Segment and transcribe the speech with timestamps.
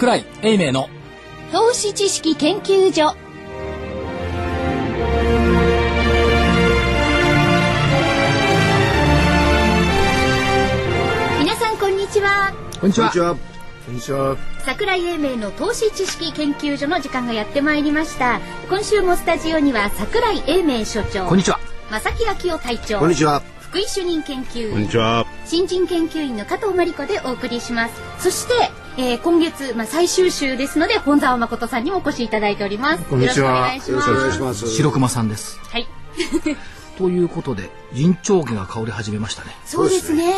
[0.00, 0.88] 桜井英明の。
[1.52, 3.14] 投資知識研究所。
[11.38, 12.50] 皆さんこんにちは。
[12.80, 13.36] こんにちは。
[13.84, 14.38] こんにちは。
[14.64, 18.40] 桜井英明の投資知識研究所の時間がやってまいりました。
[18.70, 21.26] 今週もスタジオには桜井英明所長。
[21.26, 21.60] こんにちは。
[21.90, 23.00] 正木昭夫隊長。
[23.00, 23.42] こんにちは。
[23.60, 24.88] 福井主任研究員。
[24.88, 25.26] ちは。
[25.44, 27.94] 新人研究員の加藤真理子でお送りします。
[28.18, 33.72] そして、えー今月、まあ、最終週ですので本沢誠さんにもお越しいただいておりますこんにちは。
[33.74, 34.68] よろしくお願いします。
[34.68, 35.86] 白熊さんですはい
[37.00, 39.52] ということで人長毛が香り始めましたね。
[39.64, 40.34] そうですね。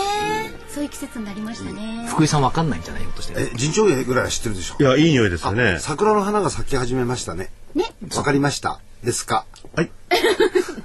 [0.68, 2.06] そういう季節になりましたね。
[2.08, 3.02] 福井さんわかんないんじゃない？
[3.02, 3.34] よとして。
[3.36, 4.76] え、陣長芸ぐらいは知ってるでしょ？
[4.78, 5.78] いや、いい匂いですよね。
[5.80, 7.50] 桜の花が咲き始めましたね。
[7.74, 7.92] ね。
[8.16, 8.78] わかりました。
[9.02, 9.44] ですか？
[9.74, 9.90] はい。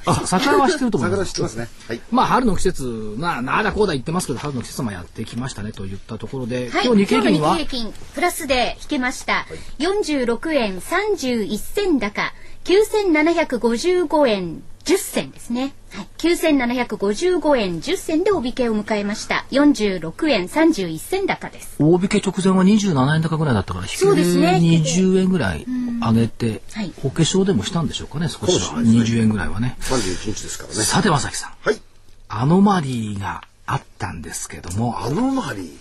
[0.08, 1.26] あ桜は知ってると思います。
[1.26, 1.68] 桜知ってますね。
[1.88, 2.02] はい。
[2.10, 9.46] まあ春の季節ななあだこうだ言ってますけど春の季節もやってきましたねといったところで、はい、今日日経平均は均プラスで引けました、
[9.78, 12.34] 46円31銭高。
[12.66, 19.46] 9755円10銭ですね、はい、9755円10銭でお引けを迎えました。
[19.52, 21.76] 46円31銭高です。
[21.78, 24.60] 大引け直前は27円高ぐらいだったから引きでそうですね。
[24.62, 26.94] 20円ぐらい上げて、はい。
[27.04, 28.82] お化粧でもしたんでしょうかね少しは。
[28.82, 28.90] ね。
[28.90, 29.76] 20円ぐらいはね。
[29.82, 30.76] 31日ですからね。
[30.76, 31.52] さて正木さん。
[31.62, 31.82] はい。
[32.30, 35.78] アノマリーがあったんですけどもアノマリー。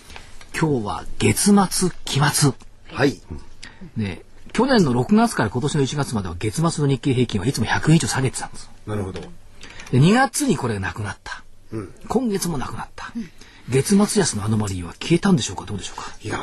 [0.59, 2.51] 今日は月末期末。
[2.91, 3.21] はい。
[3.95, 4.25] で
[4.57, 8.71] 去年の6月から今年の1月までは月末の日経平均はいつも100円以上下げてたんです。
[8.87, 9.21] なるほど。
[9.21, 9.27] で
[9.99, 11.93] 2月にこれがなくなった、うん。
[12.07, 13.13] 今月もなくなった、
[13.69, 15.65] 月末安のアノマリーは消えたんでしょうか？
[15.65, 16.11] どうでしょうか？
[16.23, 16.41] いやー、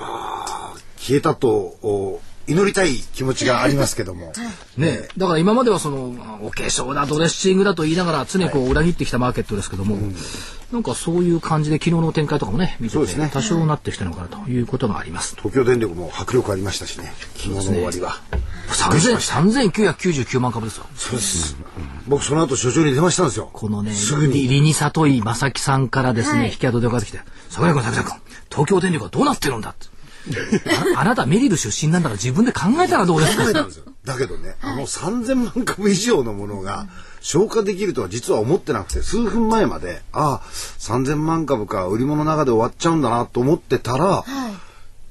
[0.96, 4.32] 消えたと、お祈りたい気持ちがありますけども。
[4.76, 9.96] ね、だから今まではそのお化粧だドレッシングだと言いながら常にこう裏切ってきたマーケットですけども、
[10.72, 15.36] なんかそういう感じで昨日の展開とかもね見ててね多少なってきたのかなということがあります。
[15.36, 17.12] 東京電力も迫力ありましたしね。
[17.36, 18.20] 昨日の終わりは。
[18.68, 20.86] 3000 3999万株ですよ。
[20.96, 21.56] そうです。
[22.08, 23.50] 僕その後所長に電話したんですよ。
[23.52, 24.48] このね、すぐに。
[24.48, 29.93] リに里井正樹さんからですね、はい引き跡でかかってきて、桜井君、桜井君、東京電力はどうなってるんだって。
[30.96, 33.44] あ あなたメリル出身なんだから自分で考えたらどうですか？
[33.44, 33.84] 考えたんですよ。
[34.04, 36.86] だけどね、あの3000万株以上のものが
[37.20, 40.40] 消化できるとは実は思ってなくて、数分前まで、ああ、
[40.78, 44.24] 3000万株か売り物の中で終わっちゃうんだなと思ってたら、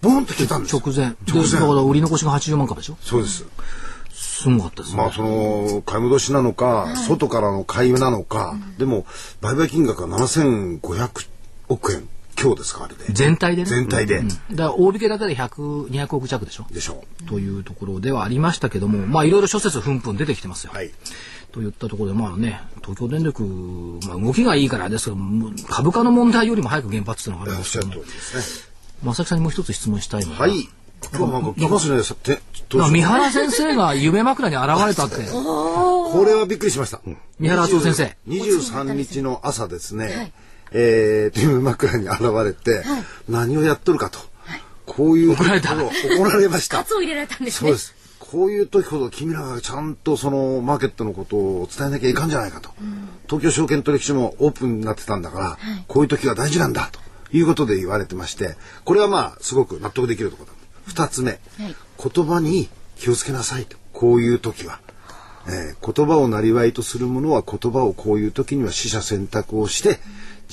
[0.02, 0.82] ボンと消えたんですよ。
[0.86, 1.10] 直前。
[1.26, 2.98] で直前だから売り残しが80万株でしょ？
[3.02, 3.46] そうです。
[4.14, 4.98] すごかったですね。
[4.98, 9.06] まあその買い戻しなのか、外からの買いなのか、でも
[9.42, 11.10] 売買金額が7500
[11.70, 12.08] 億円
[12.44, 13.06] 今日ですかあれで。
[13.10, 13.70] 全体でね？
[13.70, 16.66] 全体で、だから大引けだけで100、200億弱でしょ？
[16.72, 20.72] でしょというところではありましたけども、まあいろいろ諸説ふんふん出てきてますよ。
[20.74, 20.92] うはい。
[21.52, 23.44] といったところで、まあね、東京電力、
[24.08, 25.18] まあ動きがいいからですけど、
[25.70, 28.74] 株価の問題よりも早く原発っていうのがあるんおっしゃるですけども通りですね。
[29.04, 30.68] 正木さんにもう一つ質問したいのが、はい。
[31.14, 32.40] 今日なんか来ますねさて
[32.72, 37.02] 三原先生が夢枕に現れたって、 これはびっくりしました、
[37.40, 38.18] 三原敦夫先生。
[38.30, 40.32] 23日の朝ですね、
[40.74, 42.84] えー、夢枕に現れて、
[43.30, 44.20] 何をやっとるかと、
[44.86, 45.76] こういう怒られた。
[45.76, 46.78] ことを怒られました。
[46.78, 47.70] カツを入れられたんですね。
[47.70, 47.96] そうです。
[48.20, 52.72] こういう時ほど君らがちゃんとそのマーケットのことを伝えなきゃいかんじゃないかと、
[53.28, 55.58] 東京証券取引所もオープンになってたんだから、
[55.88, 57.00] こういう時が大事なんだと。
[57.34, 60.54] いうことで言われてましてこれはまあすごく納得できるところだ
[60.86, 63.78] 二つ目、言葉に気をつけなさいと。
[63.94, 64.82] こういう時は。
[65.48, 70.00] えー言葉を生りとするものは言葉をこういう時には取捨選択をして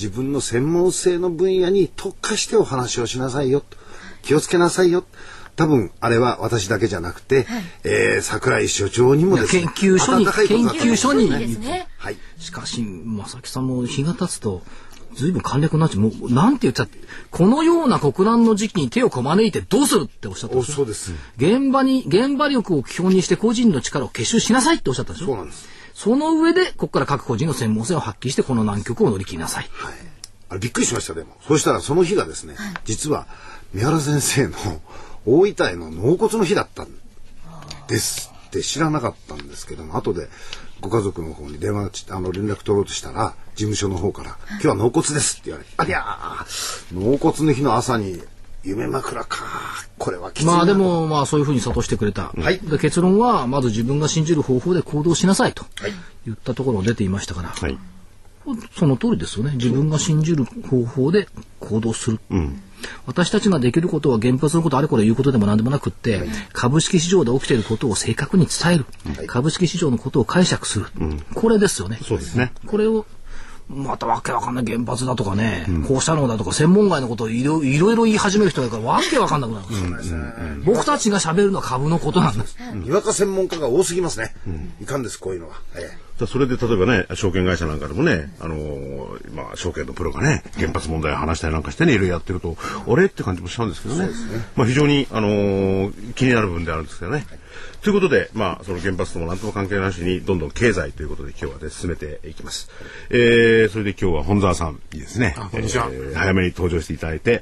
[0.01, 3.61] 自分の専門性の分野に特化してお話をしなさいよ。
[3.61, 3.77] と
[4.23, 5.05] 気をつけなさいよ。
[5.55, 7.45] 多分あれは私だけじゃなくて、
[7.83, 11.29] えー桜井所長にもですね研究所に研究所に。
[11.29, 11.87] ですね。
[11.99, 12.17] はい。
[12.39, 14.63] しかし、正木さんも日が経つと、
[15.13, 16.01] ずいぶん簡略になっちゃう。
[16.01, 16.97] もう、なんて言っちゃって、
[17.29, 20.75] このような国難の時期に手をこまねいてどうするっておっしゃったんおですよ。
[20.77, 21.13] そうです。
[21.37, 29.69] 現場に、現場力を基本にして個人の力を結集しなさいっておっしゃったでしょそうなんですその上で、ここから各個人の専門性を発揮して、この難局を乗り切りなさい。
[29.71, 29.93] はい。
[30.49, 31.37] あれびっくりしましたでも。
[31.47, 32.55] そうしたらその日がですね、
[32.85, 33.27] 実は
[33.71, 34.81] 三原先生の
[35.27, 36.89] 大分への納骨の日だったん
[37.87, 40.27] ですって知らなかったんですけども後で
[40.79, 48.21] ご家族の方に電話ちあの連絡取ろうとしたら事務所の方から「今日は納骨です」って言われて「ありゃー納骨の日の朝に
[48.63, 49.37] 夢枕か
[49.97, 52.31] これはまあでも、まあそういうふうに諭してくれた。
[52.35, 55.93] はいで結論は、まず自分が信じる方法で行動しなさいとはい
[56.25, 57.77] 言ったところが出ていましたから、はい。
[58.75, 59.53] その通りですよね。
[59.55, 61.27] 自分が信じる方法で
[61.59, 62.19] 行動する。
[63.05, 68.85] 私たちができることは原発のことあれこれ言うことでも何でもなくって、株式市場で起きていることを正確に伝える、
[69.27, 70.87] 株式市場のことを解釈する、
[71.35, 71.99] これですよね。
[72.01, 72.51] そうですね。
[72.65, 73.05] これを
[73.73, 80.19] またわけわかんない原発だとかね、放射能だとか専門外のことをいろいろ言い始める人だからわけわかんなくなるんですよ。
[80.65, 82.57] 僕たちが喋るのは株のことなんです。
[82.73, 84.33] にわか専門家が多すぎますね。
[84.81, 85.55] いかんです、こういうのは。
[85.75, 92.57] ええ、それで例えばね、証券会社なんかでもね、あのー、まあ、証券のプロがね、原発問題を話したりなんかしてね、いろいろやってると、
[92.87, 93.05] あれ？
[93.05, 94.07] って感じもしたんですけどね。
[94.07, 94.11] ね
[94.55, 97.25] まあ、非常に、あのー、気になる部分であるんですけどね。
[97.81, 102.69] ということで、まあ、その原発とも何とも関係なしに、どんどん経済ということで今日は、ね、進めていきます。
[103.09, 105.35] えー、それで今日は本沢さんにですね、
[106.13, 107.39] 早めに登場していただいて、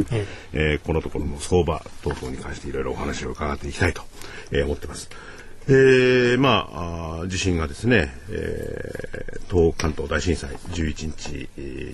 [0.53, 4.01] えー、このところの相場等々に関していろいろお話を伺っていきたいと、
[4.51, 5.09] えー、思ってます。
[5.71, 11.49] えー、まあ地震がですね、えー、東関東大震災11日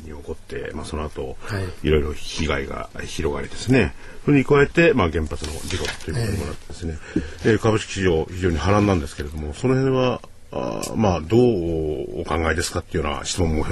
[0.08, 3.94] に起こって、まあ、その後、はい、いろいろ被害が広がりですね
[4.24, 6.98] それに加えて、まあ、原発の事故ということにもなってですね、
[7.44, 10.22] えー、株式市場非常に波乱なんですけれどもその辺は
[10.54, 13.66] あまあどうお考えですかっていうような質問も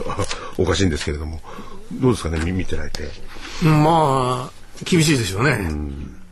[0.58, 1.40] おかしいんですけれども
[1.94, 3.04] どうですかね見てられて。
[3.62, 4.52] まあ
[4.84, 5.52] 厳しいでしょうね。
[5.52, 6.23] うん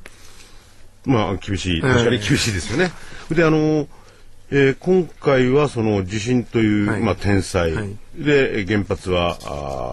[1.06, 2.92] まあ、厳しい、確かに厳しいですよね。
[3.30, 3.88] えー、で、あの、
[4.54, 9.38] えー、今回はその地震という、はい、まあ、天災、はい、で原発は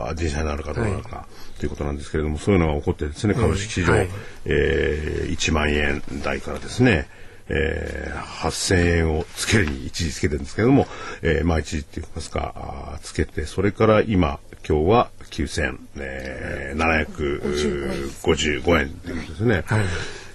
[0.08, 1.26] あ人災になるかどうなるか、は
[1.56, 4.08] い、ということなんですけれどもそういうのが起こってですね株式市場、はい、
[4.46, 7.08] えー、1万円台からですね、
[7.48, 10.88] えー、8000円をつけるに一時つけてるんですけれども、
[11.22, 16.76] えー、まあ一時って言いますかあつけてそれから今今日は9755、えー、
[18.80, 19.62] 円ということですね。
[19.66, 19.84] はい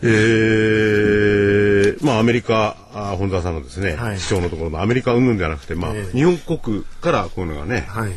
[0.04, 8.12] えー、まあアメリカあ本田さんのですね、はい、市長のところのアメリカ云々ではなくて、まあ、えー、日本国からこういうのがね、はい、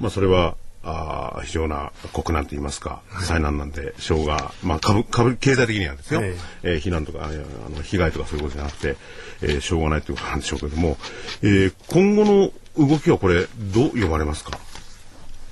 [0.00, 7.28] まあそれはあ非常な国難といいますか、災難なんで、しょうが、まあ株、株、経済的にはですよ、えー、えー、避難とか、あ
[7.68, 8.96] の、被害とかそういうことじゃなくて、
[9.42, 10.96] えー、しょうがないということなんでしょうけども、
[11.42, 14.58] えー、今後の動きはこれ、どう読まれますか？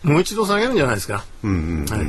[0.02, 1.26] もう一度下げるんじゃないですか。
[1.42, 2.06] うんうん、うん、はい。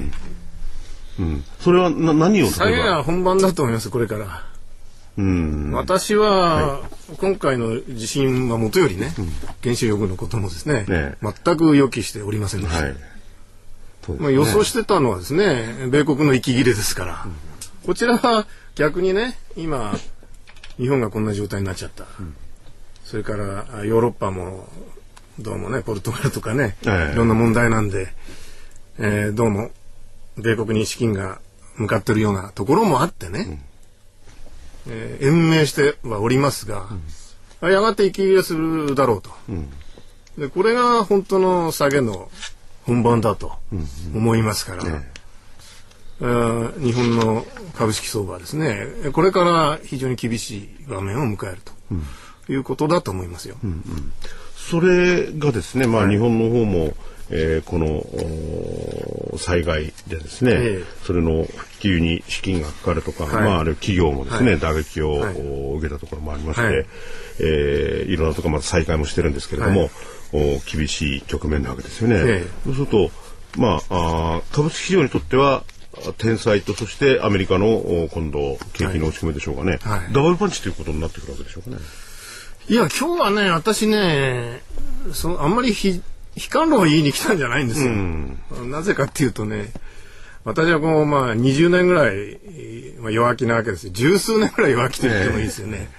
[1.19, 4.45] うん、それはな何を下げが本番だと思いますこれから。
[5.18, 9.30] うん、私は、はい、今回の地震はもとよりね、うん、
[9.62, 12.86] 原子力のこともですね、ね、全く予期しておりませんでした。
[12.86, 12.94] はい。
[12.94, 13.00] ね、
[14.18, 17.36] まあ、予想してたのはですね米国の息切れですから、うん、
[17.86, 19.94] こちらは逆にね今
[20.77, 22.33] 日本がこんな状態になっちゃった、うん、
[23.04, 24.68] それからヨーロッパも
[25.38, 28.07] どうもねポルトガルとかね、いろんな問題なんで、
[28.98, 29.71] えー、どうも
[30.42, 31.40] 米国に資金が
[31.76, 33.60] 向かってるようなところもあってね、
[34.88, 36.88] うん、えー、延命してはおりますが、
[37.62, 39.70] うん、やがて息切れするだろうと、うん、
[40.38, 42.30] でこれが本当の下げの
[42.86, 43.54] 本番だと
[44.16, 45.04] 思いますから、うん
[46.20, 47.46] うん、日本の
[47.76, 48.88] 株式相場はですね。
[49.14, 51.62] これから非常に厳しい場面を迎える
[52.48, 53.56] ということだと思いますよ。
[53.64, 54.14] うんうん、
[54.56, 56.94] それがですね、まあ、日本の方も、
[57.31, 65.34] えー、この災害でですね、えー、それの復旧に資金がかかるとか、はい、まあ、ある企業もですね、はい、打撃を、はい、
[65.78, 66.86] 受けたところもありまして、はい。
[67.42, 69.90] えー、いろんなところまた再開もしてるんですけれども、はい、
[70.34, 72.16] お厳しい局面なわけですよね。
[72.18, 73.12] えー、そうすると、
[73.58, 75.64] まあ、あ株式市場にとっては
[76.18, 81.78] 天才とそしてアメリカの今度景気の落ち込みでしょうかね、はい、ダブルパンチということになってくるわけでしょうかね。
[82.68, 84.62] いや今日はね私ね
[85.14, 86.02] そあんまりひ
[86.36, 87.92] 悲観論を言いに来たんじゃないんですよ。
[87.92, 88.38] うん、
[88.71, 89.71] なぜかっていうとね、
[90.45, 92.40] 私はこう、まあ、20年ぐらい、
[93.00, 93.94] まあ、弱気なわけですよ。
[93.94, 95.90] 十数年ぐらい弱気と言ってもいいですよね。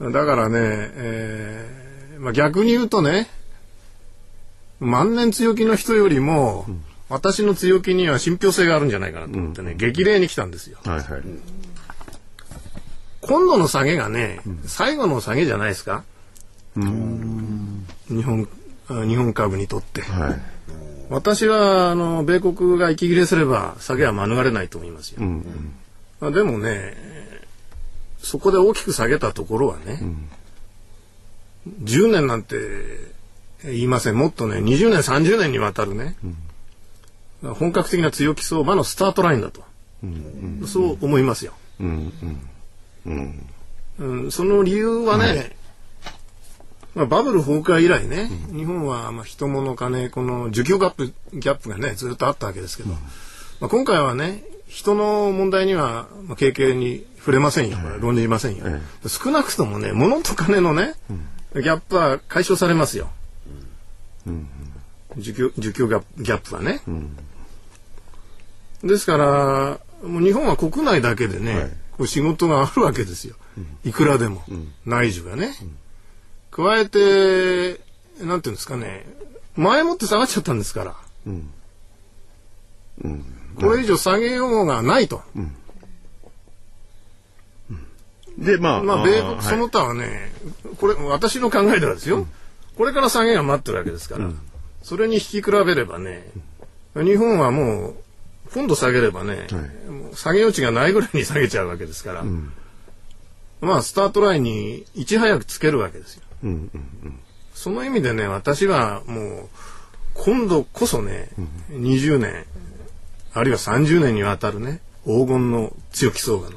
[0.00, 3.28] だからね、えー、まあ、逆に言うとね、
[4.80, 10.78] 万年強気の人よりも、うん、私の強気には信憑性があるんじゃないかなと思ってね、うん、激励に来たんですよ。
[10.84, 11.22] はいはい、
[13.22, 16.04] 今度の下げがね、最後の下げじゃないですか。
[18.08, 18.48] 日本
[18.88, 20.40] 日本株にとって、はい、
[21.10, 25.44] 私はあの米国が息切れすれば下げは免れないと思いますよ、うん
[26.20, 26.94] うん、でもね
[28.18, 30.28] そこで大きく下げたところはね、うん、
[31.84, 32.56] 10年なんて
[33.64, 34.16] 言いません。
[34.16, 36.16] もっとね20年30年にわたるね、
[37.42, 39.62] うん、本格的な強気相場のスタートラインだと、
[40.02, 42.12] うんうん、そう思いますよ、うん。
[43.06, 43.46] うん。
[43.98, 45.56] うん、その理由はね、はい
[46.96, 58.64] まあ、バブル崩壊以来ね、うん、日本はまあ人物金この需給ギャップギャップがねずっとあったわけですけど、うん、まあ、今回はね人の問題には、まあ、経験に触れませんよ、論じませんよ、
[59.06, 60.94] 少なくともね物と金のね、
[61.54, 63.08] ギャップは解消されますよ、
[65.16, 66.80] 需給需給ギャップはね、
[68.82, 73.36] ですからもう日本は国内だけでね、はい、こう仕事があるわけですよ、
[73.84, 74.42] いくらでも、
[74.84, 75.54] 内需がね、
[76.56, 77.80] 加えて、
[78.24, 79.04] なんていうんですかね、
[79.56, 80.94] 前もって下がっちゃったんですから。
[81.26, 81.50] うん。
[83.04, 83.24] うん、
[83.56, 85.22] これ以上下げようがないと。
[85.34, 85.54] うん。
[88.38, 90.32] で、まあ、まあ、米国その他はね、
[90.78, 92.26] これ、私の考えではですよ、
[92.78, 94.30] これから下げが待ってるわけですから、
[94.82, 96.30] それに引き比べればね、
[96.94, 97.94] 日本はもう、
[98.54, 99.46] 今度下げればね、
[100.14, 102.24] 下げ余地がないぐらいに下げちゃうわけですから、
[103.60, 106.25] まあ、スタートラインにいち早くつけるわけですよ。
[107.54, 109.48] その意味でね、私はもう、
[110.14, 111.30] 今度こそね、
[111.70, 112.44] 20年、
[113.32, 116.56] あるいは30年にわたるね、黄金の強気相場のね、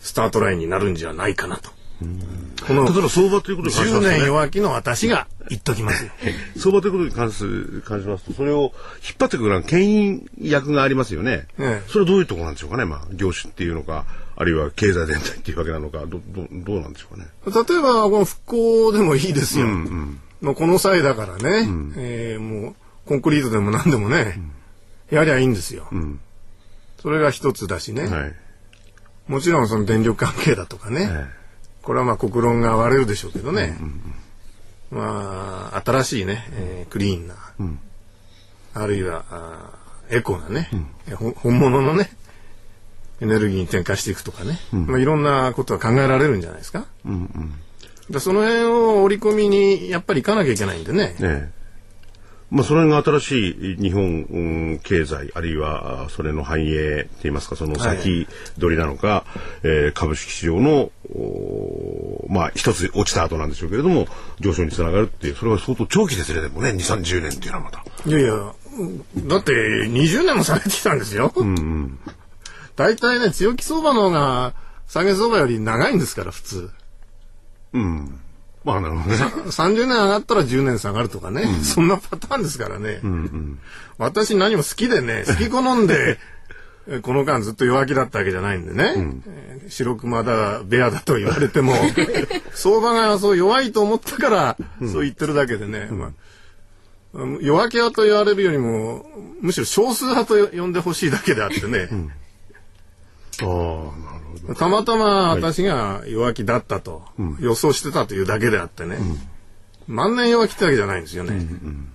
[0.00, 1.70] スタートラインになるんじゃないかなと。
[2.66, 6.06] この相場ということに関しますと、ね、10年弱気の私が言っときます
[6.56, 8.72] 相場ということに関す関しますと、それを
[9.06, 11.46] 引っ張ってくるのは牽引役がありますよね。
[11.58, 12.86] ええ、それはどういうところなんでしょうかね。
[12.86, 14.06] まあ、業種っていうのか、
[14.40, 17.28] あるいは経済全体っていうわけなのか、ど、ど、どうなんでしょうかね。
[17.44, 19.66] 例えば、この復興でもいいですよ。
[19.66, 22.74] うんうん、まあ、この際だからね、うん、えー、もう、
[23.06, 24.40] コンクリートでも何でもね、
[25.10, 25.88] うん、やりゃいいんですよ。
[25.92, 26.20] うん、
[27.02, 28.06] それが一つだしね。
[28.06, 28.34] はい。
[29.30, 34.14] もちろんその電力関係だとかね、ええ、これはまあ国論が割れるでしょうけどね、うんうん
[34.90, 37.78] うん、まあ新しいね、えー、クリーンな、うん、
[38.74, 39.70] あるいはあ
[40.10, 40.68] エコなね、
[41.12, 42.10] うん、本物のね
[43.20, 46.86] エネルギーに転化していくとかね、うん、まあ、いろんなことは考えられるんじゃないですか。
[47.04, 47.54] うんうん、
[48.10, 51.16] だその辺を織り込みにやっぱり行かなきゃいけないんでね。
[51.18, 51.52] ね
[52.50, 54.38] まあ、それが新しい日本、う
[54.74, 58.26] ん、経済、あるいはそれの繁栄といいますか、その先
[58.58, 59.30] 取りなのか、はい、
[59.62, 60.90] えー、株式市場の、
[62.28, 64.08] まあ、一つ落ちた後なんでしょうけれども、
[64.40, 67.84] 上昇につながるっていう、それは相当長期ですね、でもね、2、30年っていうのはまた。
[68.04, 68.32] いやいや、
[69.28, 71.32] だって20年も下げてきたんですよ。
[71.36, 71.98] うんうん。
[72.80, 74.54] 大体ね、強気相場の方が
[74.88, 76.70] 下げ相場より長いんですから、普通。
[77.74, 78.20] うん。
[78.64, 79.22] まあなるほどね。
[79.22, 83.00] 30年上がったら10年下がるとかね、うん、そんなパターンですからね。
[83.04, 83.58] うんうん、
[83.98, 86.18] 私何も好きでね、 好き好んで、
[87.02, 89.24] この間ずっと弱気だったわけじゃないんでね、うん、
[89.68, 91.74] 白熊だ、ベアだと言われても、
[92.54, 94.56] 相場がそう弱いと思ったから、
[94.90, 96.10] そう言ってるだけでね、うん、まあ、
[97.42, 99.04] 弱気派と言われるよりも、
[99.42, 101.90] むしろ少数派と呼んでほしいだけであってね。
[103.42, 103.54] ああ、なる
[104.42, 104.54] ほど。
[104.54, 107.02] たまたま私が弱気だったと
[107.40, 108.96] 予想してたというだけであってね、
[109.88, 111.30] うん、万年弱気ってわけじゃないんですよね。
[111.30, 111.88] うんうん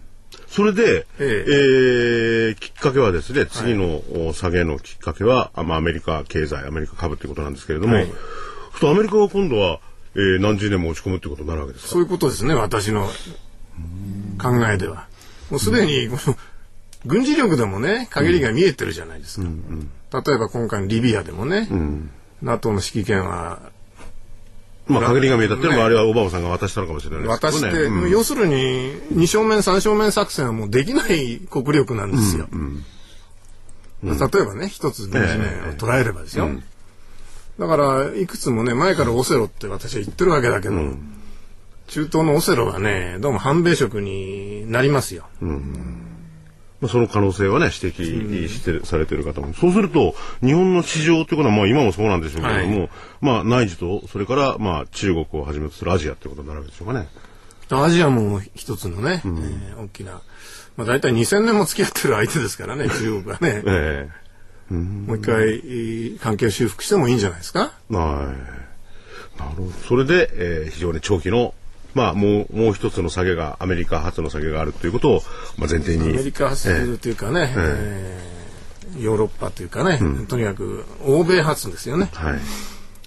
[0.48, 1.26] それで、ええ。
[1.28, 4.02] えー、きっかけはですね、次の
[4.34, 8.12] 下げのきっかけは、はい、まあ、アメリカ経済、アメリカ株ということなんですけれども、はい、
[8.72, 9.80] ふとアメリカが今度は、
[10.14, 11.92] えー、何十年も落ち込むということになるわけですか？
[11.92, 13.08] そういうことですね、私の
[14.42, 15.08] 考えでは。
[15.50, 16.38] もうすでに、この、
[17.06, 19.48] 軍事力でもね、限りが見えてるじゃないですか。
[19.48, 22.12] うんうん、例えば今回のリビアでもね、うん。
[22.42, 23.60] NATO の指揮権は
[24.88, 32.48] まあ、限りが見えたっていうのも、あれはオバマさんが渡したのかもしれないです渡して、うん、要するに、二正面、三正面作戦はもうできない国力なんですよ。
[32.52, 32.86] うん
[34.04, 36.50] うん、例えばね、一つ軍事面を捉えればですよ。
[37.58, 40.76] だから、いくつもね、前からオセロって私は言ってるわけだけど、
[41.88, 45.26] 中東のオセロはね、どうも反米色になりますよ。
[45.42, 46.05] うんまあ、
[46.88, 52.90] その可能性はね指摘して、されてる方もそうすると日本の市場ということはまあ今もそうなんでしょうけれども、はい、
[53.22, 57.08] まあ内需とそれからまあ中国をはじめとするアジアということになるわけでしょうかね。
[57.70, 60.22] アジアも一つのね、うん、えー、大きな、
[60.78, 63.64] まあ、大体2000年も付き合ってる相手ですからね 中国はね。
[63.66, 64.26] えー
[64.72, 67.72] うん、もう一回関係を修復してもいいんじゃないですか？
[67.90, 68.34] は
[69.38, 69.40] い。
[69.40, 69.72] なるほど。
[69.88, 71.54] それで、えー、非常に長期の
[71.96, 75.22] まあ、もう、もう一つの下げが、アメリカ発の下げがあるということを、
[75.58, 76.10] まあ、前提に。
[76.10, 82.10] アメリカ発というかね、えー、ヨーロッパというかね、うん、とにかく、欧米発ですよね。
[82.14, 82.40] はい。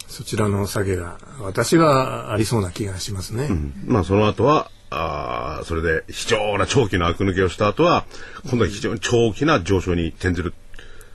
[0.09, 3.45] そちらの下げが、私はありそうな気がしますね。
[3.51, 8.07] うん、まあ、その後は、あそれで非常な長期の悪抜けをした後は、
[8.45, 10.55] 今度は非常に長期な上昇に転ずる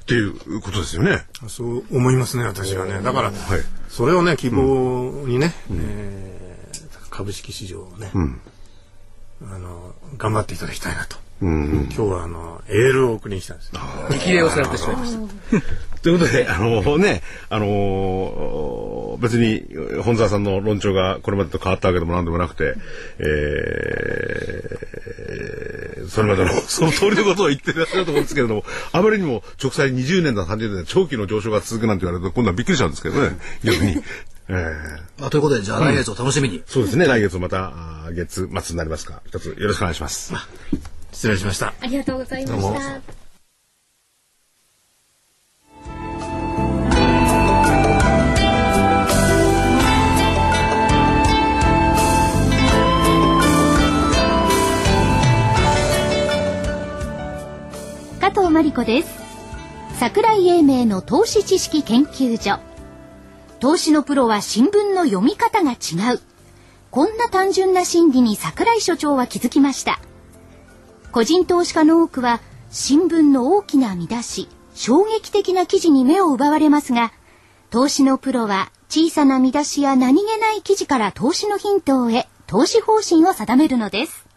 [0.03, 1.25] っていうことですよね。
[1.48, 3.01] そう思いますね、私はね。
[3.01, 3.34] だから、はい、
[3.89, 6.33] それをね、希望にね、うん、えー
[7.13, 8.41] 株式市場をね、うん、
[9.43, 11.17] あの頑張っていただきたいなと。
[11.41, 13.72] うんうん、今日はあのエールを送りにしたんです。
[14.10, 15.20] 激励をされてしまいました。
[16.01, 19.63] ということで、あのね、あのー、別に
[20.01, 22.75] 本沢さんの論調がこれまでと変わったわけでもなんでもなくて、
[23.20, 34.01] えー、それまでの その通りのことを言ってらっしゃると思うんですけれども、あまりにも直裁20年だ30年長期の上昇が続くなんて言われると今度はびっくりしちゃうんですけどね、逆に。
[34.53, 36.60] えー、まあ、ということで、じゃあ来月を楽しみに。
[36.60, 37.74] うん、そうですね、来月また
[38.12, 39.22] 月末になりますか。
[39.25, 40.33] 一つよろしくお願いします。
[41.12, 41.74] 失礼しました。
[41.79, 43.24] ありがとうございました。
[58.53, 59.10] 真理子です
[60.00, 62.60] 桜井英明の投資知識研究所
[63.63, 66.20] 投資のプロは新聞の読み方が違う。
[66.91, 70.01] こんな単純な心理に桜井所長は気づきました。
[71.13, 72.41] 個人投資家の多くは
[72.72, 77.13] 新聞の大きな見出し衝撃的な記事に目を奪われますが
[77.70, 84.27] 投資のプロは小さな見出しや何気ない記事から投資のヒントを得投資方針を定めるのです。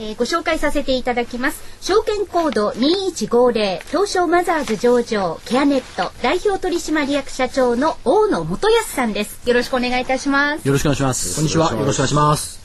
[0.00, 1.62] えー、ご紹介させていただきます。
[1.80, 9.48] 証券コード2150東証マザーズ上場ケアネット代表取締役社長の大野元康さんです。
[9.48, 10.66] よろしくお願いいたします。
[10.66, 11.36] よろしくお願いします。
[11.36, 11.72] こんにちは。
[11.72, 12.60] よろしくお願いします。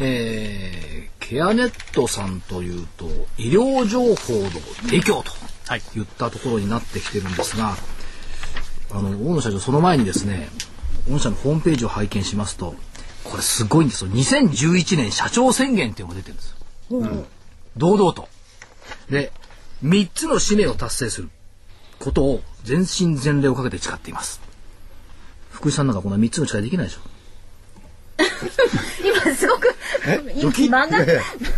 [0.00, 3.04] えー、ケアネットさんというと
[3.36, 4.14] 医療情報の
[4.86, 5.32] 提供と
[5.94, 7.76] 言ったところになってきてるんですが、
[8.90, 10.48] あの大野社長その前にですね
[11.10, 12.74] 御社のホームページを拝見しますと
[13.24, 14.10] これすごいんですよ。
[14.10, 16.56] 2011年社長宣言っていうのが出てるんですよ、
[16.98, 17.24] うん、
[17.76, 18.28] 堂々と。
[19.10, 19.32] で
[19.82, 21.30] 3つの使命を達成する
[21.98, 24.40] ことを全身全霊をかけて誓っています。
[25.50, 27.00] 福井さんなんかこの3つの誓いできないでしょ。
[28.16, 29.74] 今すごく
[30.70, 30.98] 間が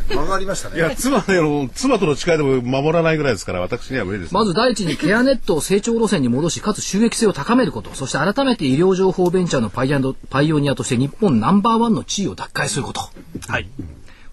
[0.09, 0.77] 間がありましたね。
[0.77, 4.35] いや妻の妻との誓いでも守らないぐらいですから私には無理です。
[4.35, 13.01] まず第一にケアネットを成長路線に戻しかつ収益性を高めること、そして改めて医療情報ベンチャーのパイアパイオニアとして日本ナンバーワンの地位を奪回すること。
[13.49, 13.69] はい。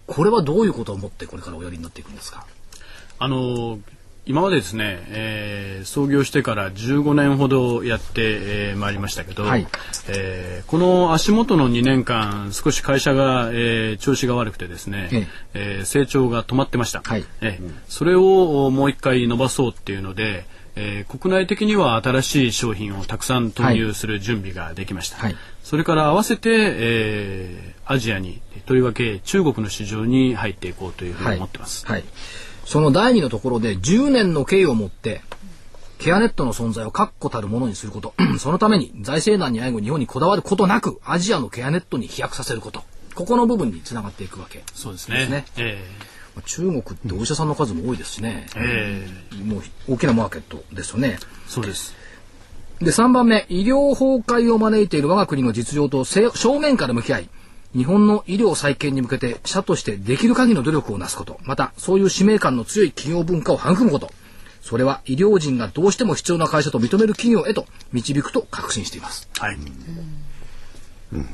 [0.07, 2.45] これはどういうことを思ってこれからおやりになっていくんですか？
[3.19, 3.79] あの
[4.25, 8.21] 今までですね、えー、創業してから15年ほどやって、
[8.71, 9.67] えー、まいりましたけど、はい、
[10.07, 15.79] えー、この足元の2年間少し会社が、えー、調子が悪くてですね、ええ。
[15.81, 20.45] ー、成長が止まってました、はい、えー、それをもう一回伸ばそうっていうので、
[20.77, 32.03] えー、国内的には新しい商品をたくさん投入する準備ができました、はい、それから合わせて、えー、アジアにとりわけ中国の市場に入っていこうというふうに思ってます、はい
[32.65, 35.21] その第二のところで10年の経緯を持って、
[35.99, 38.13] ケアネットの存在を確固たるものにすること。
[38.37, 42.83] そのために財政難にあいご日本にこだわることなく、アジアのケアネットに飛躍させること。
[43.15, 45.27] ここの部分につながっていくわけ、そうですね。
[45.27, 48.47] ねえー、中国ってお医者さんの数も多いですしね。
[48.55, 51.19] えー、もう大きなマーケットですよね。
[51.47, 51.95] そうです。
[52.79, 57.29] で、3番目、医療崩壊を招いている我が国の実情と正面から向き合い、
[57.75, 61.39] 日本の医療再建に向けて社としてできる限りの努力をなすこと。
[61.43, 64.11] またそういう使命感の強い企業文化を育むこと。
[64.61, 69.27] それは医療人がどうしても必要な会社と認める企業へと導くと確信しています。
[69.37, 69.57] はい。
[71.13, 71.27] うん、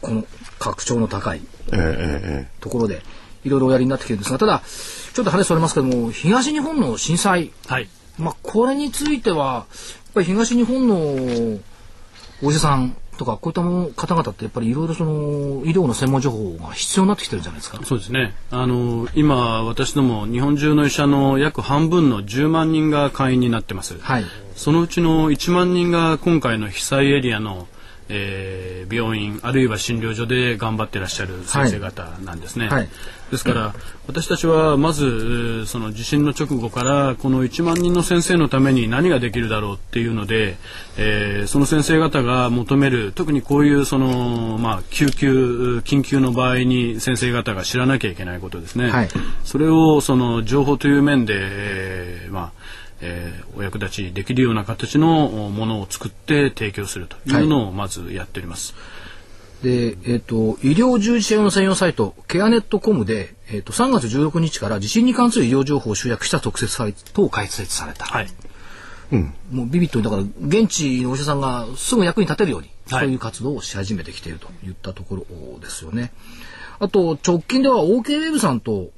[0.00, 0.24] この
[0.58, 1.40] 拡張の高い
[2.60, 3.02] ところで
[3.44, 4.62] いろいろおやりになってきてるんですがただ
[5.12, 9.66] ちょっと話それますけども東日本の震災、はい、まあこれについてはやっ
[10.14, 10.96] ぱり東日本の
[12.42, 17.78] お医者さんとかこういったも方々ってやっぱりいろいろその医療の専門情報が必要になってきてるんじゃないですか。
[17.84, 18.34] そうですね。
[18.50, 24.24] あの今私ども日本中の医者の約半分の10万人が会員になってます、はい、
[24.56, 27.68] そのうちの1万人が今回の被災エリアの
[28.10, 32.66] えー、病院あるいは診療所で頑張ってらっしゃる先生方なんですね。
[32.68, 32.88] はいはい、
[33.30, 33.74] ですから、
[34.08, 40.56] 私たちはまずその地震の直後からこの1万人の先生のために何ができるだろうっていうので、
[40.98, 48.90] えー、その先生方が求める特にこういうその、まあ、救急緊急の場合に先生方が知らなきゃいけないことですね。
[48.90, 49.08] はい、
[49.44, 58.74] それをその情報という面で、えー、まあえー、お役立ちできるような形のものを作って提供するというのをまずやっております。
[59.62, 68.04] はい、で、えっ、ー、と、医療従事者用の専用サイト、ケアネットコムで、えっ、ー、と、3月16日から地震に関する医療情報を集約した特設サイトを開設された。
[68.04, 68.28] はい。
[69.12, 69.34] うん。
[69.50, 76.12] もうビビットに、だから、現地のお医者さんがすぐ役に立てるように、そういう活動をし始めてきているといったところですよね。
[76.78, 78.90] あと、直近では OK ウェブさんと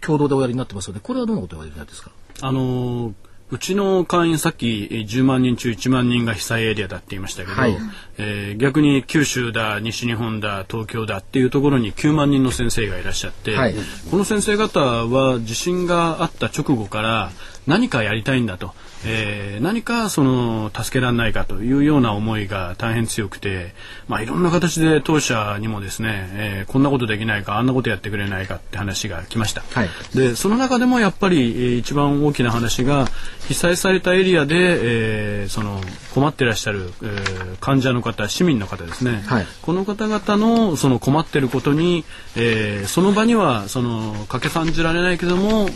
[0.00, 2.10] 共同でおやりになってますので、これはどんなことをおやりになってですか？
[2.40, 3.12] あのー
[3.50, 7.76] うちの会員さっき10万人中1万人が被災エリアだって言いましたけど、はい、
[8.18, 13.74] えー、逆に九州だ西日本だ東京だっていうところに9万人の先生がいらっしゃって、はい、
[14.10, 17.30] この先生方は地震があった直後から
[17.66, 23.74] 何かやりたいんだとえー、何かその助けられないかというような思いが大変強くて、
[24.08, 33.06] まあ、いろんな形で当社にもですね、えー、こんなことできないかあんなことやってくれないかって話が来ました、はい、でその中でもやっぱり、えー、一番大きな話が
[33.48, 35.80] 被災されたエリアで、えー、その
[36.12, 42.04] 困ってらっしゃる、えー、患者の方市民の方ですね、はい、この方々のその困ってることに、
[42.36, 45.68] えー、その場にはそのかけ算じられないけども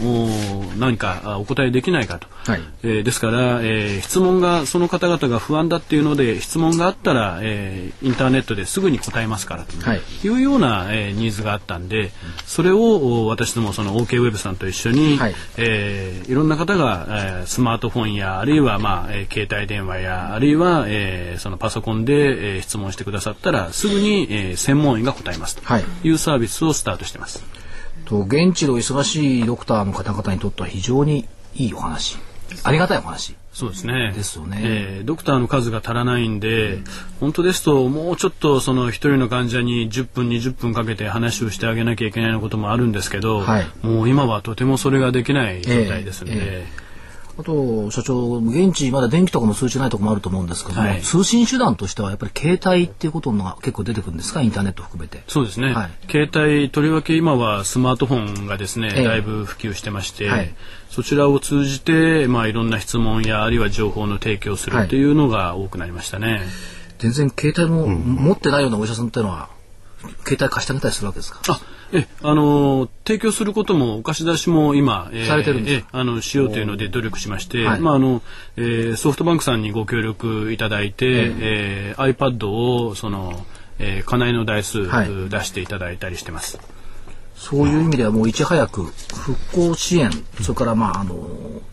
[0.79, 2.61] 何かお答えできないかと、はい。
[2.83, 9.75] えー、ですから、えー、質問がその方々が不安だっていうので質問があったら、えー、インターネットですぐに答えますからと
[10.27, 12.13] いうような、えー、ニーズがあったんで
[12.45, 15.35] それを私どもその OK ウェブさんと一緒に、はい。
[15.57, 25.63] えー、いろんな方が、えー、スマートフォンやあるいは、まあえー、携帯電話やあるいは、えー、そのパソコンで、えー、質問してくださったらすぐに、えー、専門医が答えますと
[26.07, 27.45] いうサービスをスタートしてます。
[28.05, 32.19] と現地の忙しいドクターの方々にとっては非常にいいお話
[32.65, 33.35] ありがたいお話。
[33.53, 34.13] そうですね。
[34.15, 34.61] ですよね。
[34.63, 36.85] えー、ドクターの数が足らないんで、うん、
[37.21, 46.33] 本当ですともうちょっとその一人の患者に10分20分かけて話をしてあげなきゃいけないこともあるんですけど、はい、もう今はとてもそれができない状態ですので。
[46.35, 46.82] えーえー
[47.39, 55.23] あと、社長、現地、まだ電気とかも通じないところもあると思うんですけども、はい、通信手段としてはやっぱり携帯っていうことが結構出てくるんですか、インターネット含めて。
[55.29, 55.73] そうですね。
[55.73, 60.55] はい、携帯、とりわけ今はスマートフォンがですね、えー、だいぶ普及してまして、はい、
[60.91, 66.43] そちらを通じて、まあ、いろんな質問や、あるいは情報の提供するというのが多くなりましたね。
[66.99, 69.49] 全然携帯も持ってないようなお医者さんっていうのは、
[70.25, 71.41] 携帯貸してあげたりするわけですか？
[71.49, 71.61] あ
[71.93, 78.23] えあの提供することもお貸し出しも今、えー、されてるんですあのしようというので努力しまして、はい、まああの
[78.57, 83.45] えー、ソフトバンクさんにご協力いただいて、えー、えー、iPad をその、
[83.79, 86.59] えー、かなりの台数、はい、出していただいたりしてます。
[87.35, 90.11] そういう意味ではもういち早く復興支援、
[90.43, 91.27] それからまああの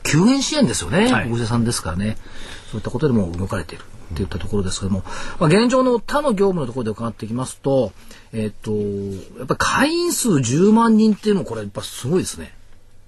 [0.03, 2.17] 救援支援ですよね、はい、お医者さんですからね、
[2.71, 3.83] そういったことでも動かれている。
[4.13, 5.03] っていったところですけども、
[5.39, 7.91] まあ、現状の他の業務のところで伺っていきますと、
[8.33, 12.53] えっ、と、やっぱり会員数10万人っていうのはこれやっぱすごいですね。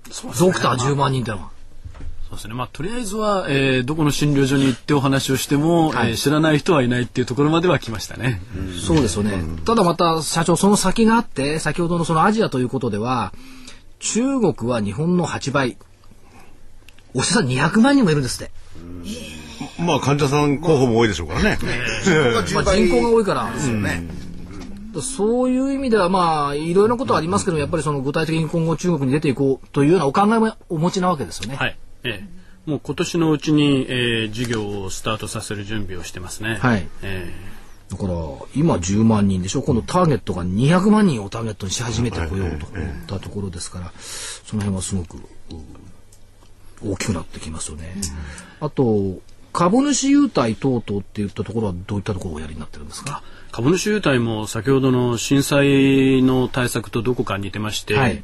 [0.10, 1.52] そうですねドクター10万人っていうのは。
[2.24, 2.54] そうですね。
[2.54, 8.42] まあ、とりあえずは、えー、どこの診療所に行ってお話をしても、はい、えー、知らない人はいないっていうところまでは来ましたね。
[8.56, 9.44] うそうですよね。
[9.66, 13.34] ただまた、社長、その先があって、先ほどのそのアジアということでは、
[14.00, 15.78] 中国は日本の8倍。
[17.14, 18.52] お医者さん200万人もいるんですって。
[19.78, 21.60] まあ患者さん候補も多いでしょうからね。
[22.54, 24.08] まあ人口が多いからですよね。
[25.00, 31.56] そういう意味ではまあいろいろなことはありますけどやっぱりその具体的に今後中国に出ていこうというようなお考えもお持ちなわけですよね。
[31.56, 31.78] はい。
[32.04, 36.60] ええもう今年のうちに、えー、事業をスタートさせる準備をしてますね。
[36.62, 36.88] はい。
[37.02, 38.14] えー、だから
[38.56, 39.64] 今10万人でしょ？
[39.64, 45.18] このターゲットが200万人をターゲットにし始めてこようといったところですからその辺はすごく
[46.86, 47.96] 大きくなってきますよね。
[48.60, 49.20] あと
[49.54, 53.22] 株主優待等々っていったところはどういったところをおやりになってるんですか？
[53.52, 58.24] 株主優待も先ほどの震災の対策とどこか似てまして、はい、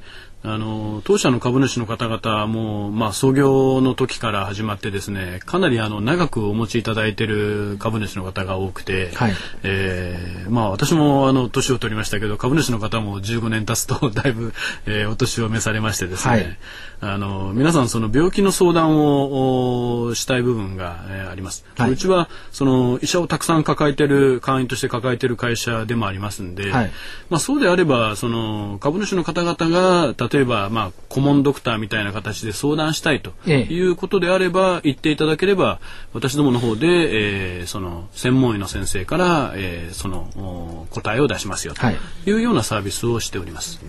[0.49, 9.33] あの当社の株主の方々も、まあ、創業の時から始まってですねかなりあの長くお持ちいただいている株主の方が多くて、はい、
[9.63, 14.53] えー、まあ、私もあの年を取りましたけど株主の方も15年経つと だいぶ、
[14.85, 16.57] えー、お年を召されましてですね、はい、
[17.01, 26.89] あの皆さんその病気の相談をしたい部分が、えー、あります、はい、うちはその医者をたくさん抱えてる会員として抱えてる会社でもありますんで、ま
[27.31, 35.79] あ、そうであればその株主の方々が例え例えば、まあ、顧問ドクターみたいな形で相談したいということであれば、言っていただければ、
[36.13, 41.81] 私どもの方で、えー、その専門医の先生から、えー、その答えを出しますよと
[42.29, 43.79] いうようなサービスをしております。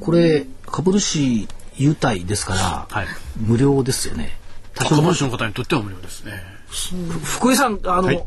[0.00, 4.38] これ株主優待ですから、はい、無料ですよね。
[4.74, 6.32] 株主の方にとっては無料ですね。
[7.22, 8.24] 福井さん、あの、はい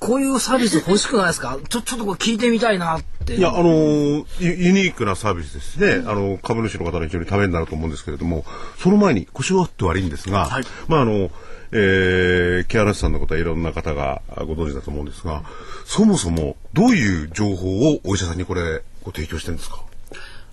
[0.00, 1.58] こういうサービス欲しくないですか？
[1.68, 3.34] ちょちょっとこれ聞いてみたいなって。
[3.34, 8.44] いやあのユユニークなサービスですね、あの株主の方の非常にためになると思うんですけれども
[8.78, 11.30] その前に腰を割って悪いんですが、はい、まああの
[11.70, 15.42] えー、ケアラスさんのことはいろんな方がご存知だと思うんですが
[15.84, 19.84] そもそもどういう情報をお医者さんにこれご提供してるんですか？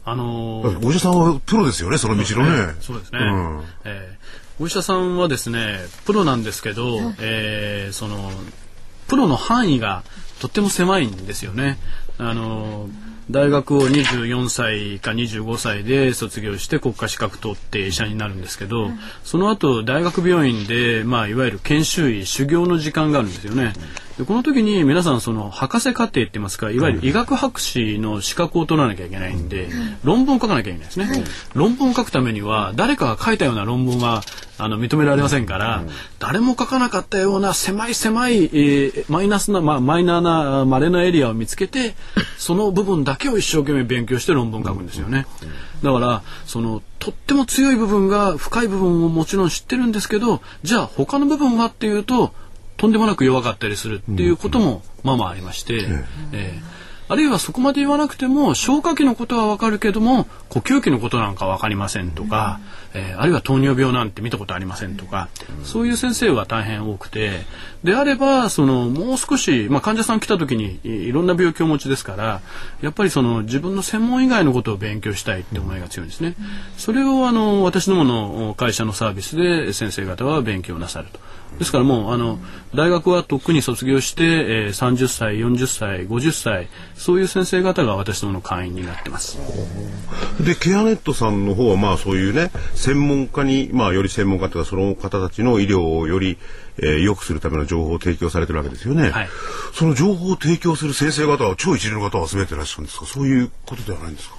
[0.03, 8.29] あのー、お医者さんはプロですよねその道のね、そうですね、うん、えー、お医者さんはですねプロなんですけど、えー、その
[9.07, 10.03] プロの範囲が
[10.39, 11.77] とっても狭いんですよね
[12.17, 18.91] あのー大学を24歳か25歳で卒業して国家資格取って医者になるんですけど、
[19.23, 23.73] その後大学病院で、まあ、いわゆる研修医修行の時間があるんですよね。
[24.17, 29.67] でこの時に皆さんその博士課程って言いますかいわゆる医学博士の資格を取らなきゃいけないんで、
[30.03, 31.23] 論文を書かなきゃいけないですね、
[31.53, 34.21] 論文を書くためには誰かが書いたような論文は
[34.57, 35.83] あの認められませんから、
[36.19, 41.95] 誰も書かなかったような狭い狭い、えー、マイナスな、まあ、マイナーな稀なエリアを見つけて
[42.39, 45.27] その部分だけを一生懸命勉強して論文を書くんですよね。
[45.83, 52.33] だからそのとっても強い部分が深い部分をもちろん知ってるんですけどじゃあ他の部分はっていうと
[52.77, 55.85] とんでもなく弱かったりするっていうこともまあまあありまして、
[56.31, 56.75] えー
[57.07, 62.59] あるいはそこまで言わなくても消化器のことはわかるけども呼吸器のことなんかわかりませんとか、
[62.95, 65.29] えー、あるいは糖尿病なんて見たことありませんとか
[65.63, 67.41] そういう先生は大変多くて
[67.83, 72.41] であればそのもう少し、まあ、患者さん来た時にいろんな病気をお持ちですから
[72.81, 76.35] やっぱりその自分の専門以外のことを勉強したいって思いが強いんですね。
[76.77, 81.19] それをあの私どもの会社のサービスで先生方は勉強なさると。
[81.59, 82.39] ですからもうあの
[82.73, 89.39] 大学はとっくに卒業して、えー、30歳40歳50歳そういう先生方が私どもの会員になってます。
[90.43, 96.37] でケアネットさんの方はまあそういうね専門家にまあより専門家というかその方たちの医療をより
[96.77, 99.29] えー、良くするための情報を提供されてるわけですよね、はい、
[99.73, 103.05] その情報を提供する先生方は超一流の方を集めてらっしゃるんですか？
[103.05, 104.34] そういうことではないんですか？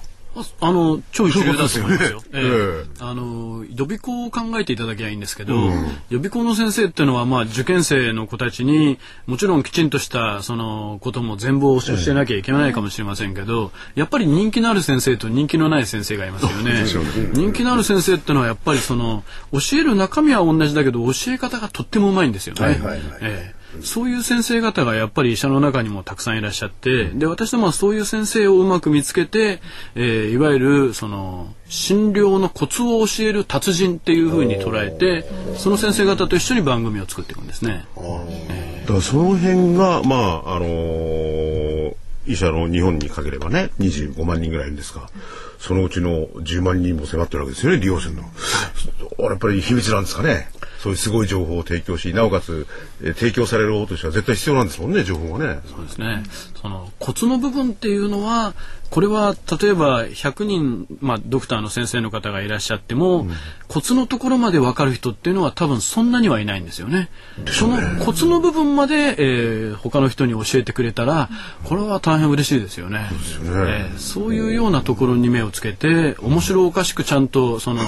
[0.61, 2.21] あの超一流だと思いますよ。
[2.33, 16.85] えー、あの予備校を考えていただきゃいいんですけど、うん、予備校の先生っていうのはまあ受験生の子たちにもちろんきちんとしたそのことも全部教えなきゃいけないかもしれませんけど、やっぱり人気のある先生と人気のない先生がいますよね。
[17.33, 22.65] 人気のある先生っていうのはやっぱりその教える中身は同じだけど教え方がとってもうまいんですよね。
[22.65, 29.61] はいはいはい、えーそういう先生方がやっぱり医者の中にもたくさんいらっしゃって、で、私どもはそういう先生をうまく見つけて、
[29.95, 37.85] えー、いわゆる、その、診療のコツを教える達人っていうふうに捉えて、その先生方と一緒に番組を作っていくんですね。
[37.97, 41.95] えー、だからその辺が、まあ、あのー、
[42.27, 45.09] 医者の日本にかければね、25万人ぐらいいるんですか。
[45.59, 48.23] そのうちの10万人も迫ってるわけですよね、利用者の。
[49.19, 50.49] やっぱり秘密なんですかね。
[50.79, 52.67] そういうすごい情報を提供しなおかつ、
[53.01, 55.61] えー、提供される方としては絶対必要なんですもんね情報がね。
[55.65, 56.23] そうですね
[56.67, 58.53] そのコツの部分っていうのは
[58.89, 63.31] これは例えば100人、まあ、ドクターの先生の方がいらっしゃっても、うん、
[63.67, 67.09] コツのところまで分かる人っていうのは多分そんなにはいないんですよね。
[67.37, 67.51] ね。
[67.51, 71.29] そのコツの部分まで、えー、他の人に教えてくれたら
[71.65, 73.09] これは大変嬉しいですよね。
[73.35, 77.81] そう、ね、えー、そういうようなところに目をつけて面白おかしくちゃんとその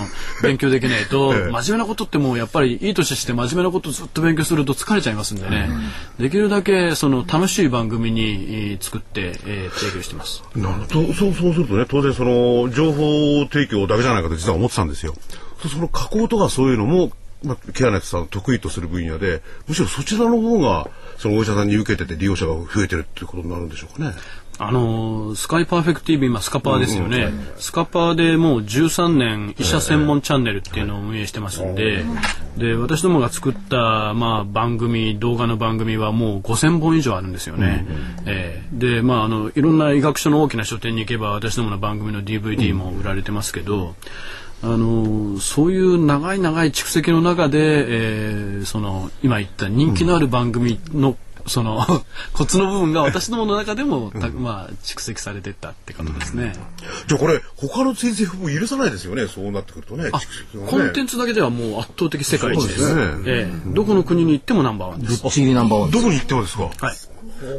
[0.43, 5.69] 勉強できないと、 え真面目なことってもうやっぱりいい年して真面目なことずっと勉強すると疲れちゃいますんでね、
[6.19, 10.43] うん、できるだけその楽しい番組に作って、えー、提供してます。
[10.55, 15.15] なるほどそうそうするとね当然その情報提供だけじゃないかと実は思ってたんですよ。
[15.67, 17.11] その加工とかそういうのも
[17.43, 24.15] まあ、ケアネットさん得意とする分野でむしろそちらの方がそのお医者さんに受けてて利用者が増えてるっていうことになるんでしょうかね。
[24.61, 32.03] あのスカイパーフェクト TV、まあ、スカパーですよね、スカパーでもう13年医者専門チャンネルっていうのを運営してますんで、
[32.57, 37.85] で私どもが作った、まあ、番組動画の番組はもう5000本以上あるんですよね、
[38.25, 43.95] えー、でまああのいろんな医学書の大きな書店に行けば私どもの番組の DVD も売られてますけど、
[44.61, 51.15] あのそういう長い長い蓄積の中で、えー、その今言った人気のある番組の
[51.49, 51.85] その
[52.33, 56.53] コツの部分が私どもの中でも、うん、まあ蓄積されてったってことですね。
[57.07, 59.27] じゃあこれ他の先生も許さないですよね。
[59.27, 60.05] そうなってくるとね。
[60.05, 60.11] ね
[60.67, 62.79] コンテンツだけではもう圧倒的世界一です。
[62.79, 65.21] ですね、ええ、どこの国に行ってもナンバーワンです。
[65.21, 66.63] ぶっちぎりナンバーワンどこに行ってもですか？
[66.63, 66.97] はい。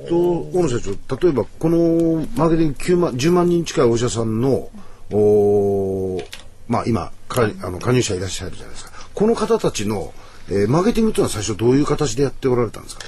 [0.08, 4.68] と大野社長例えばこのマーケティング9万10万人近いお医者さんの
[5.10, 6.22] お
[6.68, 8.92] まあ今かあの加入者いらっしゃるじゃないですか。
[9.14, 10.12] この方たちの、
[10.48, 13.04] えー、マーケティングというのは最初どういう形でやっておられたんですか？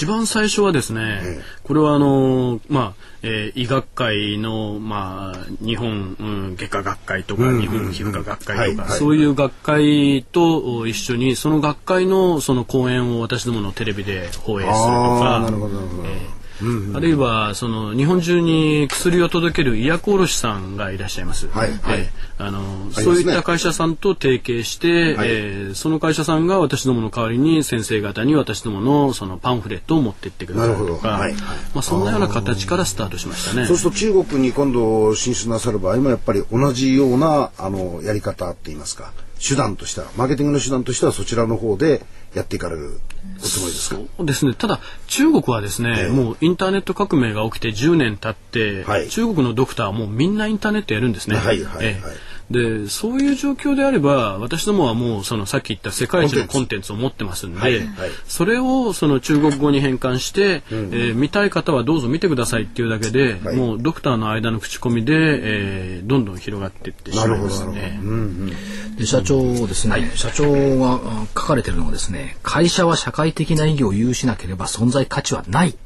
[0.00, 1.20] 一番最初はですね、
[1.62, 15.40] これはあのまあ、えー、医学会のまあ日本、うん、外科学会とか、うん、日本皮膚科学会とか、はい、そういう学会と一緒にその学会のその講演を私どものテレビで放映するとか。
[15.42, 16.08] なるほどなるほど。
[16.08, 21.48] えーうんうん、あるいはその日本中に薬を届ける医薬卸さんがいらっしゃいます。
[21.48, 31.40] はい、はい、あの、ね、そういった会社さんと提携して、はい、えー、その会社さんが私どもの代わりに先生方に私どものそのパンフレットを持ってってくれたりとか、はい、ま
[31.76, 33.66] あそんなような形からスタートしましたね。
[33.66, 39.12] そうすると中国に今度進出なさる場合もやっぱり同じようなあのやり方って言いますか。
[39.40, 42.02] 手段としてはマーケティングの手段としてはそちらの方で
[42.34, 43.00] やっていかれる
[43.38, 43.96] おつもりですか？
[43.96, 44.54] そうですね。
[44.54, 51.36] ただ中国はですね、えー、もうインターネット革命が起きて10年経って、はい、中国のドクターはもうみんなインターネットやるんですね。
[51.36, 56.90] はいはいはい、えーでそういう状況であれば私どもはもうそのさっき言った世界一のコンテンツ。
[56.92, 67.98] を持ってますんで、はいはい、それをその中国語に変換して、うん、えー、見たい方はどうぞ見てくださいっていうだけで、はい、もうドクターの間の口コミで、えー、どんどん広がっていってしまいますね。
[68.02, 71.00] うんうん、で社長ですね、社長が
[71.34, 75.76] 書かれてるのはですね会社は社会的な意義を有しなければ存在価値はない、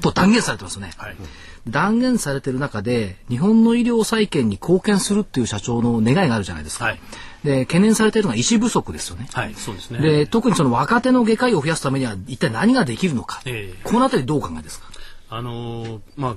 [0.00, 0.92] と断言されてますね。
[0.96, 1.16] はい
[1.68, 6.84] 断言されてる中で日本の医療再建に貢献するっていう社長の願いがあるじゃないですか。
[6.84, 7.00] はい、
[7.42, 9.28] で懸念されているのは医師不足ですよね。
[9.32, 10.00] はい、そうですね。
[10.00, 13.40] で特にその若手の外科医を増やすためには一体何ができるのか。
[13.46, 14.86] えー、このあたりどうお考えですか？
[15.30, 16.36] あのー、まあ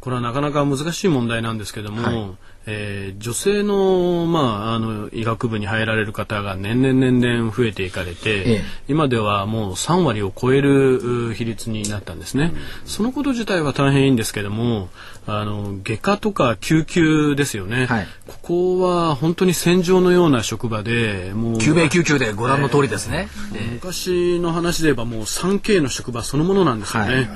[0.00, 2.36] これはなかなか難しい問題なんですけども、はい、
[2.70, 12.52] えー、女性の,、まあ、あの医学部に入られる方が年々年々増えていかれて、ええ、今ではもう3割を超える比率になったんですね、
[12.82, 14.90] うん、そのこと自体は大変いいんですけども
[15.26, 27.14] あの外科とか救急ですよね、はい、ここは本当に戦場のような職場でもう救命救急でご覧の通りですね、えー、昔の話で言えばもう 3K の職場そのものなんですよね。
[27.14, 27.28] はい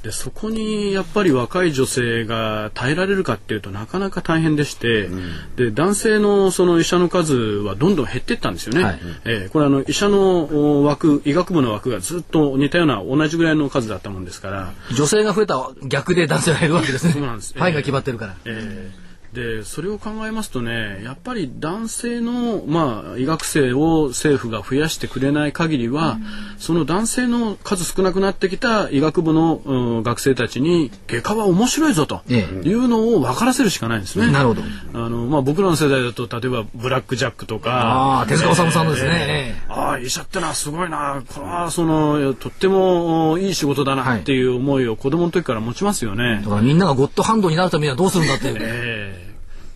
[0.00, 8.84] でそこにやっぱり若い女性が耐えられるかっていうとなかなか大変でして、うん、で男性のその医者の数はどんどん減っていったんですよね。
[8.84, 17.12] はい、えー、これあの医者の枠医学部の枠がずっと似たような同じぐらいの数だったもんですから女性が増えた逆で男性が減るわけですね。
[17.12, 17.54] そうなんです。
[17.58, 18.36] 範囲が決まってるから。
[18.44, 26.22] えーでそれを考えますとねやっぱり男性の、まあ、医学生を政府が増やしてくれない限りは、うん、
[26.58, 34.32] その男性の数少なくなってきた医学部の、うん、学生たちに外科は面白いぞというのを分からせるしかないんですね。
[34.32, 34.62] なるほど
[34.94, 39.54] あの、まあ、僕らの世代だと例えばブラック・ジャックとかあ手塚治虫さんですね。
[39.68, 46.40] えー、ああ医者ってのはすごいなこれはそのとってもいい仕事だなっていう思いを子供の時から持ちますよね。
[46.42, 48.56] だからみんながゴッドハンドになるためにはどうするんだっていう。
[48.60, 49.27] えー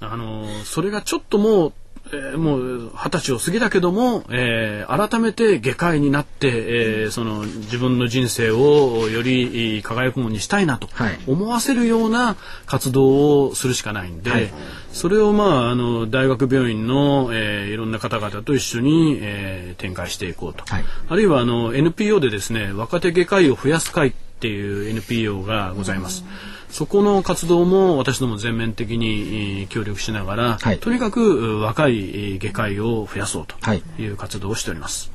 [0.02, 1.72] あのそれがちょっともう
[2.10, 10.88] えー、もう二十歳を過ぎたけども、えー、改めて外科医になって、えー、その自分の人生をより輝くものにしたいなと
[11.26, 12.36] 思わせるような
[12.66, 14.52] 活動をするしかないんで、はい、
[14.92, 26.24] それを、まあ、あの大学病院の、えー、いろんな方々と一緒に、えー、展開していこうと、はい、あるいはあの NPO でですね若手外科医を増やす会っていう NPO がございます。
[26.46, 33.56] うんそこの活動も私ども全面的に協力しながら、はい、とにかく若い外科医を増やそうと
[34.00, 35.12] いう活動をしております。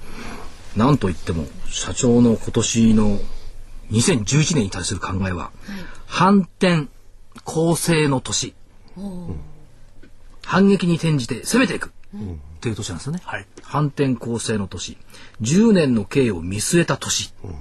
[0.75, 3.17] はい、なんといっても社長の今年の
[3.91, 5.51] 2011年に対する考えは、はい、
[6.05, 6.85] 反転
[7.43, 8.53] 攻勢の年、
[8.95, 9.39] うん、
[10.45, 14.95] 反撃に転じて攻めていく、うん、という年なんですよね、はい、反転攻勢の年。
[15.41, 17.55] 10年の経営を見据えた年、うん、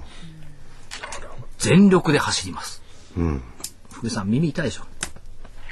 [1.57, 2.83] 全力で走ります、
[3.17, 3.41] うん
[3.97, 4.83] 福さん耳痛いでしょ？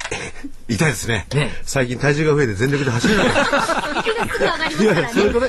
[0.68, 1.26] 痛いですね。
[1.34, 1.50] ね。
[1.62, 3.26] 最近体重が増えて全力で走れない。
[4.80, 5.48] いや、それとね、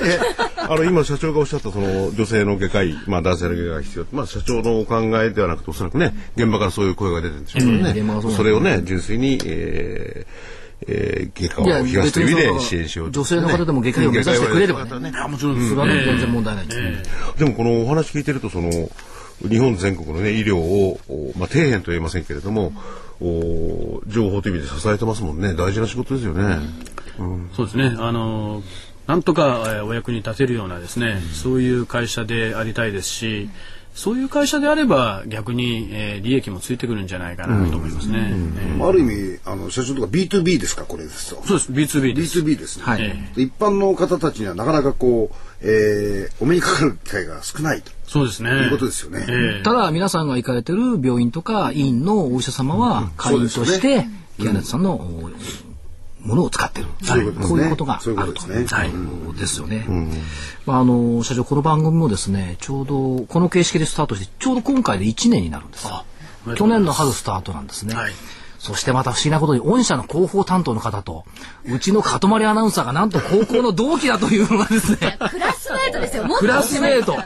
[0.56, 4.06] あの、今社長がおっしゃったその女性の外科医、まあ男性の外科医が必要。
[4.12, 8.00] まあ社長のお考えではなくて、おそらくね、現場からそういう声が出てるんでしょうからね。
[8.00, 15.10] うん、それをね、純粋に、えー、えー、外科を東という意味で支援しよう、ね、女性の方でも外科医を目指してくれればね。
[15.10, 15.12] ね。
[15.28, 17.02] もちろん、それはね、全然問題ないです、ね、
[17.38, 18.70] でもこのお話聞いてると、その、
[19.46, 20.98] 日本全国の、ね、医療を、
[21.36, 22.72] まあ、底辺と言えませんけれども、
[23.20, 25.54] お情報という意味で支えてますもんね。
[25.54, 26.58] 大事な仕事ですよね。
[27.18, 27.96] うん、そうですね。
[27.98, 28.62] あの
[29.06, 33.48] なんとか、えー、お役に立てるようなですね、うん、そういう会社でありたいですし、
[33.98, 38.30] そういう会社であれば逆に、えー、利益もついてくるんじゃないかなと思いますね。
[38.30, 38.34] う
[38.84, 41.42] んある意味あの社長とか B2B ですかこれですと。
[41.44, 42.38] そうです B2B です。
[42.38, 42.84] B2B ですね。
[42.84, 45.36] はい、一般の方たちにはなかなかこう、
[45.68, 47.90] えー、お目にかかる機会が少ないと。
[48.06, 48.50] そうですね。
[48.50, 49.26] いうことですよね。
[49.28, 54.06] えー、ただ皆さんが行かれてる病院とか医院のお医者様は会員として、
[54.38, 55.04] 木柳さんの、
[56.28, 56.88] ものを使ってる。
[57.02, 58.34] そういうこういうことがあると。
[58.34, 58.66] ですね。
[58.70, 58.92] はい。
[59.38, 59.86] ですよね。
[60.66, 65.88] まあ、あの、社長、この番組もですね、ちょうど、この形式でスタートして、ちょうど今回で1年になるんです。
[66.54, 67.94] 去年の春スタートなんですね。
[67.94, 68.12] はい。
[68.58, 71.24] そしてまた不思議なことに、御社の広報担当の方と、
[71.64, 75.16] うちのかとまりアナウンサーがなんと高校の同期だというのがですね。
[75.30, 77.16] クラスメートですよ、クラスメート。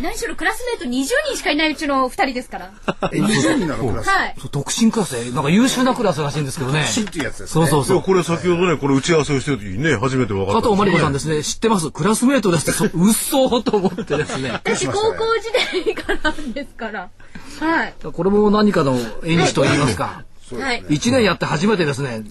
[0.00, 2.72] 何しろクラスメート20人しかいないうちの2人ですから。
[3.12, 4.08] え20人なのクラス？
[4.08, 4.34] はい。
[4.38, 6.84] そう独身クラスで、なんか優秀なクラスらしいんですけどね。
[6.86, 7.66] 新っていうやつですね。
[7.66, 8.02] そうそうそう。
[8.02, 10.62] これ先ほどね、これ打ち合わせをしてる時にね、初めて分かった。
[10.62, 11.90] 加藤真理子さんですね、知ってます？
[11.90, 14.48] クラスメートですって、そうっそーと思ってですね。
[14.48, 17.10] だって高校時代からですから。
[17.60, 17.94] はい。
[18.02, 20.24] これも何かの縁日と言いますか。
[20.52, 20.82] はい。
[20.88, 22.22] 1年やって初めてですね、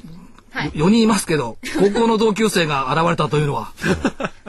[0.54, 0.72] はい。
[0.72, 3.72] 4人いますけど、 高校の同級生が現れたというのは。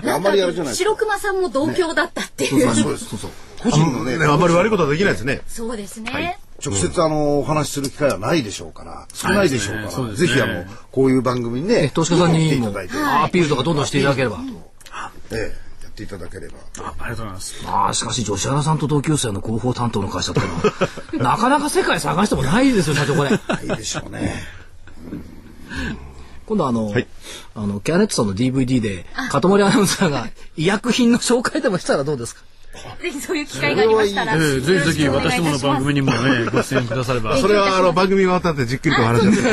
[0.07, 0.91] あんまりやるじゃないですか。
[0.91, 3.31] 白熊さんも同郷だったっていう、あそうですそうそう。
[3.63, 5.41] 個人のねね、あんまり悪いことはできないですね。
[5.49, 10.29] そうですね、直接あのお話しする機会はないでしょうから少ないでしょうからそうですね。
[10.29, 14.39] ぜひあのこういう番組にね投資家さんにもアピールとかどんどんしていただければ。
[15.31, 16.59] ええやっていただければ。
[16.79, 17.65] あありがとうございます。
[17.65, 23.31] まあ、しかし、女子原さんと同級生の広報担当の会社っていうのは、なかなか世界探してもないですよ、社長、これ。
[23.31, 23.35] い
[23.73, 24.35] いでしょうね
[26.47, 27.07] 今度あの、はい
[27.55, 32.43] あの、キャネットさんの DVD で、かともりアナウンサーが医薬品の紹介でもしたらどうですか？
[33.01, 37.37] ぜひそういう機会がありましたら、ええぜひぜひ私どもの番組ににもね、ご出演くだされば。
[37.37, 39.51] それはあの番組が終わった後でじっくりとお話しして。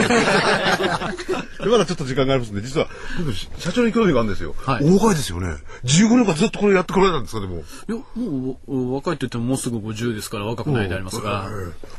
[1.63, 2.87] でまだちょっと時間がありますんで、実は
[3.19, 3.31] 僕
[3.61, 4.55] 社長に興味があるんですよ。
[4.57, 5.49] はい大若いですよね。
[5.83, 7.57] 15年間ずっとこれやってこられたんですかでも。
[7.57, 11.47] いや、もうお、若いって言ってももうすぐ50ですから若くないでありますが。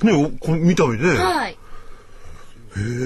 [0.03, 1.09] ねおこ見た目ね。
[1.09, 1.57] はい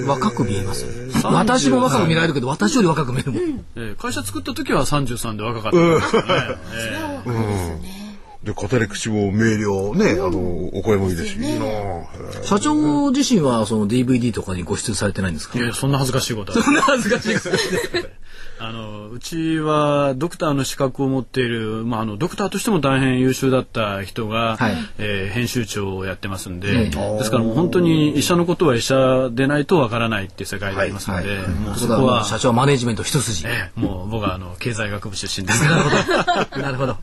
[0.07, 1.13] 若く見えますよね。
[1.25, 3.43] 私も若く見られるけど、私より若く見えるもん。
[3.43, 8.06] ええ会社作った時は33で若かったんですよね。
[8.47, 10.39] ええで語り口も明瞭ね、あの
[10.79, 15.59] お声もいいですし、いいなあ社長自身はその DVD とかにご出演されてないんですか？
[15.59, 16.63] いやそんな恥ずかしいことは。
[16.63, 17.59] そんな恥ずかしいですね。
[18.59, 33.47] あの、うちはドクターの資格を持っている、まあ、あの、ドクターとしても大変優秀だった人が、はいえー編集長をやってますんで、ええですからもう本当に医者のことは医者でないとわからないっていう世界でありますので、もうそこはそこは、社長はマネジメント一筋。
[33.47, 36.25] ええもう僕はあの、経済学部出身ですか なるら。
[36.25, 36.63] ほど。
[36.63, 36.97] なるほど。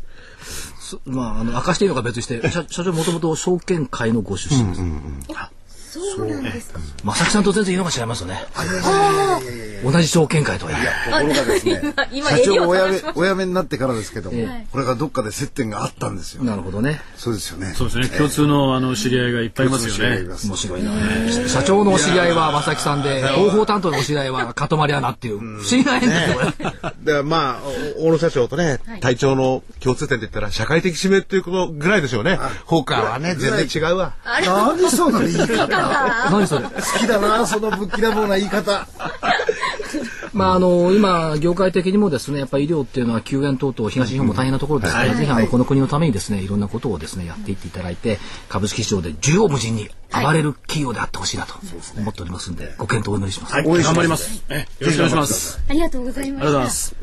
[0.94, 4.82] そまあ、あの、明かしていいのか別にして、社社長もともと証券会のご出身です。
[6.00, 6.80] そうなんですか。
[7.04, 8.46] 正木さんと全然色が違いますよね。
[9.84, 11.12] 同じ証券会とはいえ。
[11.12, 17.02] ところがですね 今社長お辞めお辞めになってからですけどもえこれがどっかで接点があったんですよなるほどね。
[17.18, 17.74] そうですよね。
[17.76, 20.24] そうですね、共通のあの、知り合いがいっぱいいますよね。
[20.46, 20.92] 面白いな。
[21.48, 26.62] 社長のお知り合いは正木さんで、広報担当のお知り合いはかとまりアナっていう、不思議な縁です。
[26.62, 26.94] よ。
[27.04, 27.68] でまあ
[27.98, 32.40] お大野社長とね、隊長の共通点って言ったら社会的使命っていうことぐらいでしょうね。
[32.66, 34.14] 他はね全然違うわ。
[34.26, 35.68] 何 その言い方
[36.32, 36.66] 何それ？
[36.66, 38.88] 好きだなそのぶっきらぼうな言い方。
[40.34, 48.20] まあ、あの、今、業界的にもですね、やっぱり医療っていうのは救援等々、東日本も大変なところですから、ぜひ、あの、この国のためにですね、いろんなことをですね、やっていっていただいて、
[48.50, 51.54] 株式市場で縦横無尽に暴れる企業であってほしいなと
[51.98, 53.56] 思っておりますんで、ご検討お祈りします。
[53.64, 54.44] 応援し頑張ります。
[54.50, 55.60] ええよろしくお願いします。
[55.70, 57.03] ありがとうございまありがとうございしま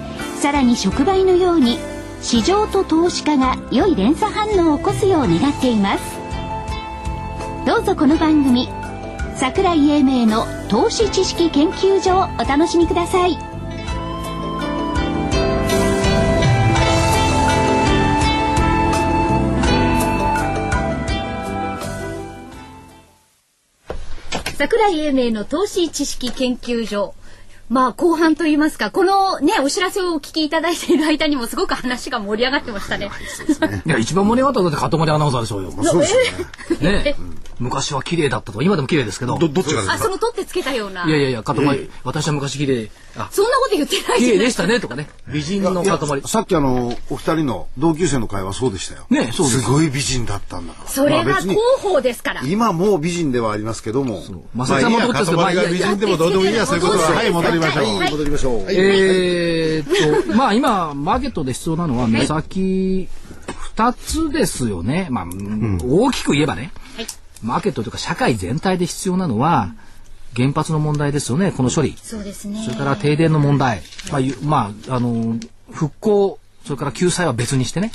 [0.41, 1.77] さらに触媒のように
[2.19, 6.03] 市場と投資家が良い連鎖反応を起こすよう願っています。
[7.67, 8.67] どうぞこの番組
[9.35, 13.37] 桜井英明の投資知識研究所をお楽しみください。
[24.57, 27.13] 桜井英明の投資知識研究所。
[27.71, 33.09] まあ後半といいますか、このね、お知らせをお聞きいただいている間にもすごごく話が盛り上がってましたね。
[33.85, 35.71] いや、一番盛り上がったのって、かとまりアナウンサーでしょうよ。
[35.71, 36.15] そうです
[36.73, 37.03] よね。
[37.03, 37.15] ね
[37.59, 39.37] 昔は綺麗だったと今でも綺麗ですけど。
[39.37, 41.05] ど、どっちがあ、その取ってつけたような。
[41.05, 42.89] いやいやいや、かとまり、私は昔綺麗。
[43.15, 45.07] あ、そんなこと言ってない綺麗でしたね、とかね。
[45.27, 46.23] 美人のかとまり。
[46.25, 49.05] さっきあの、お二人の同級生の会話そうでしたよ。
[49.11, 50.89] ねそうすごい美人だったんだから。
[50.89, 52.41] それが広報ですから。
[52.41, 54.23] 今もう美人ではありますけども。
[54.55, 57.11] まさかもどっちですか、まあいいや、美人でもどうでもいいや、そういうことは。
[57.11, 57.99] はい、戻りましょう。
[58.11, 58.65] 戻りましょう。
[58.69, 63.07] えーっと、 まあ今、マーケットで必要なのは、目先
[63.47, 65.07] 二つですよね。
[65.09, 65.25] まあ、
[65.83, 66.71] 大きく言えばね。
[67.41, 69.73] マーケットというか社会全体で必要なのは、
[70.35, 71.95] 原発の問題ですよね、この処理。
[72.01, 72.61] そうですね。
[72.63, 73.81] それから停電の問題。
[74.11, 75.37] まあ、まあ、あの、
[75.71, 77.91] 復興、それから救済は別にしてね、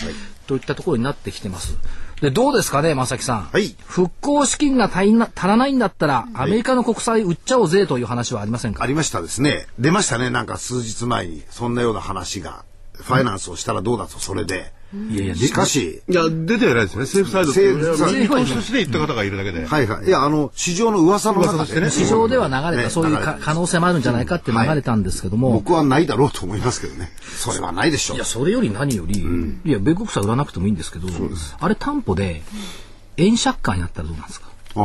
[0.46, 1.76] といったところになってきてます。
[2.20, 3.42] で、どうですかね、正木さん。
[3.52, 3.76] はい。
[3.84, 8.82] 復興資金が足りな足らないんだったら、アメリカの国債売っちゃおうぜという話はありませんか？
[8.82, 9.66] ありましたですね。
[9.78, 12.64] 出ましたね、なんか数日前に、そんなような話が。
[12.94, 14.72] ファイナンスをしたらどうだと、それで。
[14.94, 16.02] いやいや、しかし。
[16.08, 17.02] いや、出てはないですね。
[17.02, 19.66] 政府サイド政府見通しとして言った方がいるだけで。
[19.66, 20.06] はいはい。
[20.06, 21.90] いや、あの、市場の噂の中でね。
[21.90, 25.50] 市場では流れた、そういう可能性もあるんじゃないかって流れたんですけども。
[25.52, 27.10] 僕はないだろうと思いますけどね。
[27.20, 28.16] それはないでしょう。
[28.16, 29.26] いや、それより何より、
[29.64, 31.08] いや、米国債売らなくてもいいんですけど、
[31.58, 32.42] あれ担保で、
[33.16, 34.46] 円借款やったらどうなんですか？
[34.76, 34.82] ああ。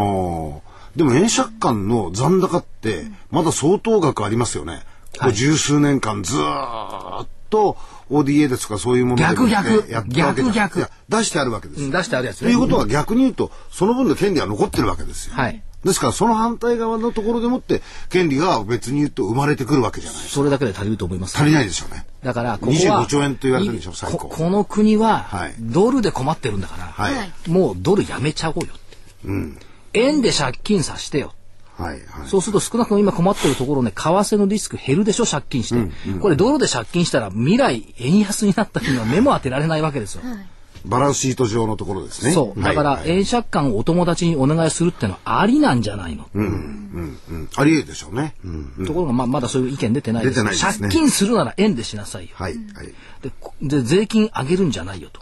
[0.96, 4.84] でも円借款の残高って、まだ相当額ありますよね。
[5.20, 7.78] ここ十数年間ずっと
[8.12, 9.86] ODA ですとかそういうもので逆逆。
[10.08, 10.88] 逆逆。
[11.10, 15.36] 出してあるわけです、うん、出してあるやつ、ね、ということは逆に言うとその分の権利は残ってるわけですよ。
[15.36, 15.64] はい。
[15.84, 22.06] ですからその反対側のところでもって権利が別に言うと生まれてくるわけじゃないそれだけで足りると思います、足りないでしょうね。
[22.24, 24.28] だからここは25兆円と言われてるでしょ最高。
[24.28, 25.28] この国は
[25.60, 29.58] ドルで困ってるんだから、はい、もうドルやめちゃおうよって、うん、
[29.94, 31.34] 円で借金させてよ
[31.82, 35.76] はいはい、そうすると少なくとも今困ってるところね、為替のリスク減るでしょ、借金して。
[35.76, 40.22] うんうん、これドルで借金したら未来円安になった日には目も当てられないわけですよ。
[40.24, 40.48] はい
[40.84, 42.32] バランスシート上のところですね。
[42.32, 42.60] そう。
[42.60, 46.28] だから、円借款をお友達にお願いするってのはありなんじゃないの？
[46.34, 47.50] うん、うん、うん。
[47.56, 48.34] ありえでしょうね。
[48.44, 50.34] うん、ところが、まあ、まだそういう意見出てないです。
[50.38, 50.90] 出てないですね。
[50.90, 52.32] 借金するなら円でしなさいよ。
[52.34, 52.56] はい。
[52.74, 52.94] はい。
[53.22, 55.22] で、で税金上げるんじゃないよと。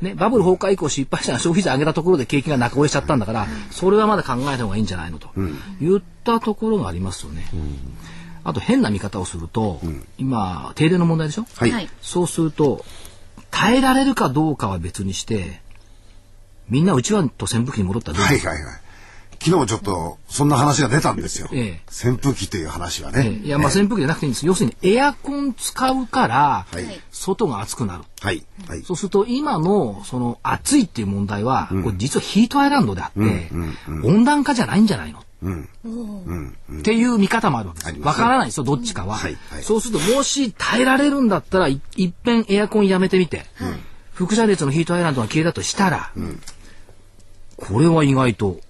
[0.00, 5.30] ね、バブル崩壊以降失敗したら消費税上げたところで景気が中折れしちゃったんだから、それはまだ考えた方がいいんじゃないのと、
[5.80, 7.46] 言ったところがありますよね。
[8.42, 9.80] あと変な見方をすると、
[10.16, 12.84] 今、停電の問題でしょ、はい、そうすると、
[13.50, 15.60] 耐えられるかどうかは別にして、
[16.68, 18.80] みんなうちわと扇風機に戻ったらどうですか、はいはいはい
[19.42, 21.48] 昨日ちょっとそんな話が出たんですよ。
[21.52, 23.26] ええ、扇風機という話はね。
[23.26, 24.46] ええ、いや、まあ扇風機じゃなくていいんです。
[24.46, 28.04] 要するにエアコン使うから、はい、外が暑くなる。
[28.20, 28.44] はい。
[28.68, 35.24] はい、そうすると今のその暑いっていう問題は、うん、これ実はヒートアイランドであって、うんうん、温暖化じゃないんじゃないの？
[35.42, 35.68] うん
[36.80, 38.00] っていう見方もあるわけです。
[38.06, 39.16] わからないですよ、どっちかは。
[39.16, 43.46] はいはい、そうすると、もし耐えられるんだったら、いいっぺんエアコンやめてみて、はい、
[44.12, 46.12] 輻射熱のヒートアイランドが消えたとしたら、
[47.56, 48.60] これは意外と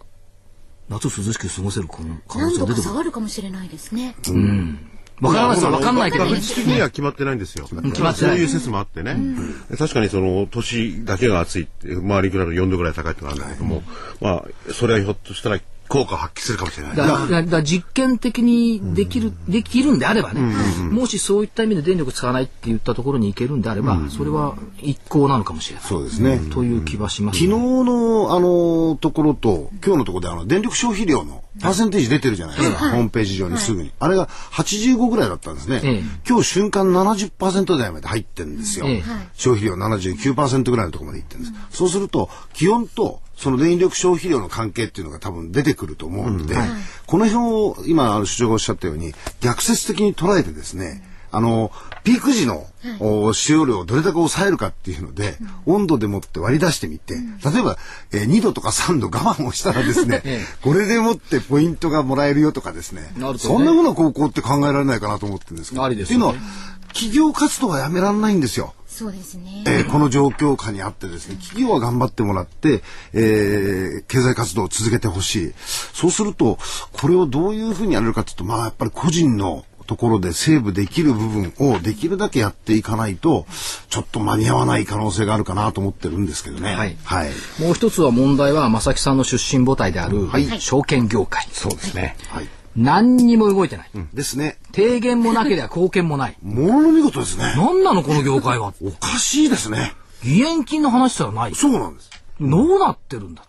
[0.91, 2.03] 夏涼しく過ごせる可
[2.41, 2.83] 能性が出てくる。
[2.83, 4.17] 下がるかもしれないですね。
[4.29, 4.91] うん。
[5.21, 6.37] わからないですわかんないけど、ね。
[6.41, 7.65] 的には決まってないんですよ。
[7.65, 8.15] 決まってない。
[8.15, 9.17] そういう説もあってね。
[9.79, 13.83] 確かにその、年だけが暑いって、周りくらいの4度ぐらい高いってのがあるんだけども、
[14.21, 15.61] まあ、それはひょっとしたら
[15.91, 16.97] 効果を発揮するかもしれない。
[16.97, 20.41] だだ実験的にできる、できるんであればね、
[20.91, 25.85] もしそういった意味で電力使わないって言ったところに行けるんであれば、それは一向なのかもしれない。
[25.85, 26.41] そうですね。
[26.53, 33.93] という気はします、昨日の、あの、ところと、今日のところで、あの、電力消費量のパーセンテージ出てるじゃないですか、ホームページ上にすぐに。
[33.99, 36.03] あれが85ぐらいだったんですね。
[36.29, 38.87] 今日瞬間70%台まで入ってるんですよ。
[39.35, 41.77] 消費量79%ぐらいのところまでいってるんです。
[41.77, 46.69] そうすると、気温とその電力消費量の関係っていうのが多分出てくると思うので、うんはい、
[47.07, 51.03] この辺を今、首相がおっしゃったように、逆説的に捉えてですね、
[51.33, 51.71] あの、
[52.03, 57.77] ピーク時の、はい、使用量をどれだけ抑えるかっていうので、うん、温度でもって割り出してみて、うん、例えば、
[58.13, 60.23] えー、2度とか3度我慢をしたらですね、
[60.63, 63.39] これでもってポイントがもらえるよとかですね、ね。
[63.39, 66.35] そんなふうな高校って考えられないかなと思ってるんですけど、ね、っていうのは、
[66.93, 68.75] 企業活動はやめられないんですよ。
[68.87, 69.65] そうですね。
[69.67, 75.53] えー、この状況下にあってですね、企業は頑張ってもらって、えー、経済活動を続けてほしい。
[75.95, 76.59] そうすると、
[76.93, 83.45] これをどういうふうにやれるかというと、まあやっぱり個人のところでセーブできる部分をできるだけやっていかないと、
[83.89, 86.77] ちょっと間に合わない可能性があるかなと思ってるんですけどね。
[86.77, 86.97] はい。
[87.03, 87.31] はい、
[87.61, 91.45] もう一つは問題は、正木さんの出身母体である、はい、証券業界。
[91.51, 92.17] そうですね。
[92.29, 92.49] はい。
[92.77, 93.91] 何にも動いてない。
[93.93, 94.59] うん、ですね。
[94.73, 96.37] 提言もなければ貢献もない。
[96.41, 97.53] ものの見事ですね。
[97.57, 98.73] 何なのこの業界は。
[98.81, 99.93] おかしいですね。
[100.23, 101.55] 義援金の話すらない。
[101.57, 102.11] そうなんです。
[102.41, 103.43] どうなってるんだ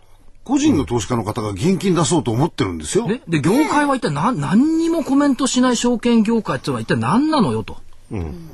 [0.44, 3.06] 個人の投資家の方が現金出そうと思ってるんですよ。
[3.28, 7.76] で、業界は一体何、何にもコメントしない証券業界っていうのは一体何なのよと。
[8.10, 8.48] うん。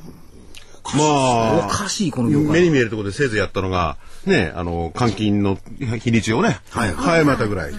[0.96, 2.52] まあ、おかしい、この業界。
[2.52, 5.58] 目に見えるところでせいぜいやったのが、ね、あの、換金の
[5.98, 7.72] 日にちをね、はい、はい、またぐらい。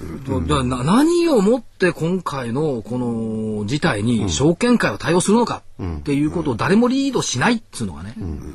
[0.00, 8.54] うん、だな何をもって今回のこの事態に証券会は対応するのかっていうことを誰もリードしないっつうのがね、うん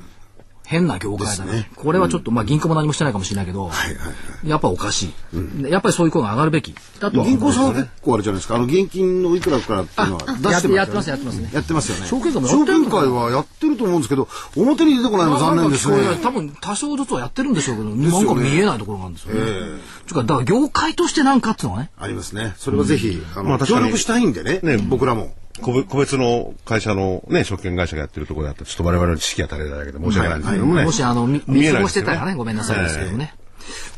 [0.68, 1.51] 変な業界だね。
[1.53, 4.11] ねこれはちょっと、まあ銀行も何もしてないかもしれないけど、はいはいは
[4.43, 11.49] い、やっぱおかしい、うん、やっぱりそういう声が上がるべきだと、銀行さんは結構あれじゃないですか、あの現金のいくらからっていうのは出してやってますやってますね。
[11.53, 12.07] やってますよね。
[12.07, 16.18] 証券会も証券会はやってると思うんですけど、表に出てこないの残念ですね。
[16.22, 19.41] 多分多少ずつはやってるんでしょうけど、ね、なんか見えないところがあるんですよね。
[19.41, 21.91] えー、だから業界としてなんかっていうのはね。
[21.97, 22.55] ありますね。
[22.57, 25.32] それはぜひ、あの、まあ、協力したいんでね、ね僕らも。
[25.62, 30.84] 個別の会社のね、証券会社がやってるところだと、ちょっと我々の知識が足りないだけで申し訳ないんですけどもね。
[30.86, 33.34] もし、あの、見過ごしてたらね、ごめんなさいですけどね。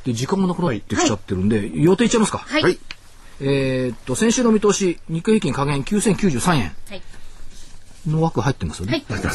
[0.06, 2.40] で、時間もなくなってきちゃってるんで、予定いっちゃいますか？
[2.40, 2.80] はい。
[3.42, 6.76] えっと、先週の見通し、日経平均下限9093円。
[6.90, 7.02] はい。
[8.08, 9.04] の枠入ってますよね。
[9.10, 9.22] はい。
[9.22, 9.28] 上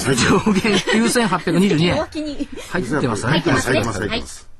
[0.52, 1.96] 限9822円。
[2.70, 3.30] 入ってますね。
[3.30, 4.53] 入ってます、入ってます、入ってます。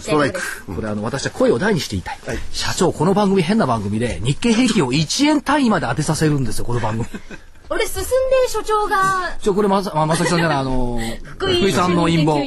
[0.00, 0.40] ストライク。
[0.66, 2.18] これあの、私は声を大にして言いたい。
[2.26, 7.06] はい、社長、この番組変な番組で、日経平均を1円単位まで当てさせるんですよ、この番組。
[7.72, 8.10] 俺進んで
[8.48, 9.36] 所長が。
[9.40, 12.40] ちょ、これまさ、まさきさんじゃない、あの、 福井さんの陰謀。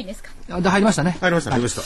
[0.60, 1.16] で、入りましたね。
[1.20, 1.82] 入りました、入りました。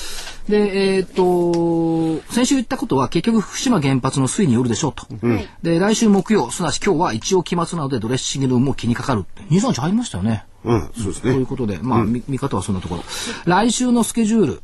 [0.50, 5.06] で、えっと、先週言ったことは結局福島原発の推移によるでしょうと。
[5.22, 9.24] うん、で、来週木曜、すなわち今日は一応期末なのでドレッシングも気にかかる。
[9.50, 10.44] 23日入りましたよね。
[10.64, 11.32] うん、そうですね。
[11.34, 13.04] ということで、まあ、見方はそんなところ。
[13.44, 14.62] 来週のスケジュール、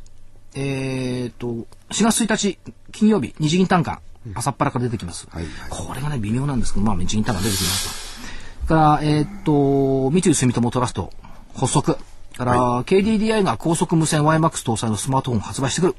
[0.55, 1.47] えー、っと、
[1.91, 2.57] 4月1日
[2.91, 4.01] 金曜日、日銀単価、
[4.33, 5.27] 朝っぱらから出てきます。
[5.29, 8.67] はいはい、これがね、微妙なんですけど、まあ、日銀単価出てきますと。
[8.67, 11.11] から、えー、っと、三井住友トラスト、
[11.53, 11.97] 発足。
[12.37, 15.95] から、はい、KDDI が高速無線 YMAX 搭載のスマートフォンを発売してくる。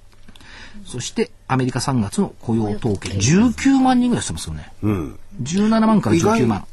[0.84, 4.72] そして、アメリカ3月の雇用統計、19万人ぐらいしてますよね。
[4.82, 5.18] うん。
[5.42, 6.66] 17万から19万。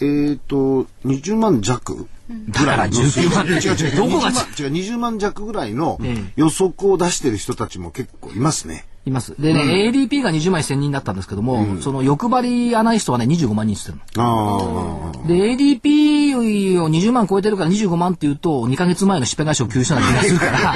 [0.00, 2.08] えっ、ー、と、20万弱
[2.48, 2.96] ぐらいの。
[2.96, 3.46] 19万。
[3.46, 3.96] 違う違う。
[3.96, 4.28] どこが？
[4.28, 4.34] 違う、
[4.72, 5.98] 20万弱ぐらいの
[6.36, 8.86] 予測を出してる人たちも結構いますね。
[9.06, 9.34] います。
[9.40, 15.24] でね、うん、ADP が20万1000人だったんですけども、うん、その欲張りアナリストはね、25万人ってるの。
[15.26, 16.36] で、ADP
[16.82, 20.74] を20万超えてるから25万って言うと、2か月前のしっぺ返しを給したような気がするから、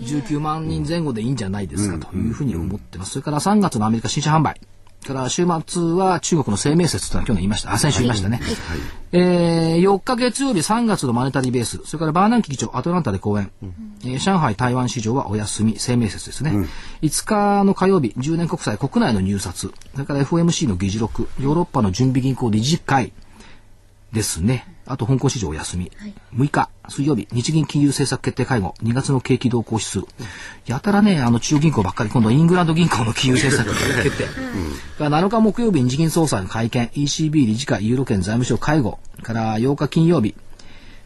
[0.00, 3.10] 19万人前後でいいんじゃないですかというふうに思ってます。
[3.10, 4.58] それから3月のアメリカ新車販売。
[5.06, 7.72] から週末は中国の生命節というのは去年言いました。
[7.72, 8.38] あ、先週言いましたね。
[8.38, 8.42] は
[8.76, 8.78] い、
[9.12, 16.50] えー、4日月曜日3月のマネタリーベース、それからバーナンキ議長アトランタで講演、うん、えー、上海台湾市場はお休み、生命節ですね。
[16.50, 16.68] うん、
[17.02, 23.12] 5日の火曜日、10年国債国内の入札、それから FOMC の議事録、ヨーロッパの準備銀行理事会
[24.12, 24.77] ですね。
[24.88, 30.06] あと香港市場お休み、はい、6日水曜日日銀金融政策決定会合2月の景気動向指数、うん、
[30.66, 34.24] やたらねあの中央銀行ばっかり今度はイングランド銀行の金融政策決定、
[34.98, 38.98] うん、7日木曜日日銀総裁の会見 ECB 理事会ユーロ圏財務省会合。
[39.22, 40.34] から8日金曜日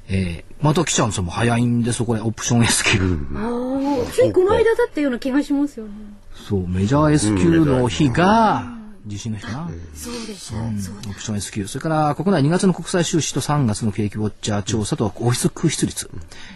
[0.08, 1.22] えー、また来ちゃうんですよ。
[1.22, 2.98] もう早いんですよ、これ、オプション S q
[3.36, 5.92] ああ、ついこの間だったような気がしますよね。
[6.34, 8.66] そう、メジャー S q の日が、
[9.06, 9.70] 地震の日かな。
[9.94, 10.56] そうでした。
[10.56, 10.78] うん、
[11.10, 16.10] オプション S q それから国内2月の国際収支と3月の景気ウォッチャー調査とオフィス空室率。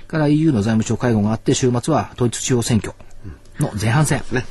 [0.06, 2.94] から EU の財務省会合があって週末は統一地方選挙
[3.58, 4.22] の前半戦。
[4.32, 4.44] ね、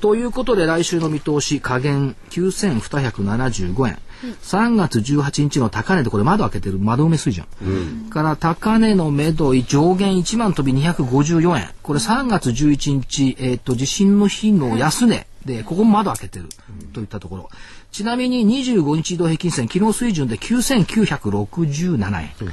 [0.00, 3.98] ということで来週の見通し下限9275円。
[4.42, 16.48] 3月18日の高値でこれ窓開けてる窓埋め水準、うん、から高値の目処上限1万飛び254円これ3月11日、えーと、地震の日の安値、で、ここも窓開けてる
[16.92, 17.48] といったところ。
[17.92, 22.30] ちなみに25日移動平均線、昨日水準で9967円。
[22.40, 22.48] うん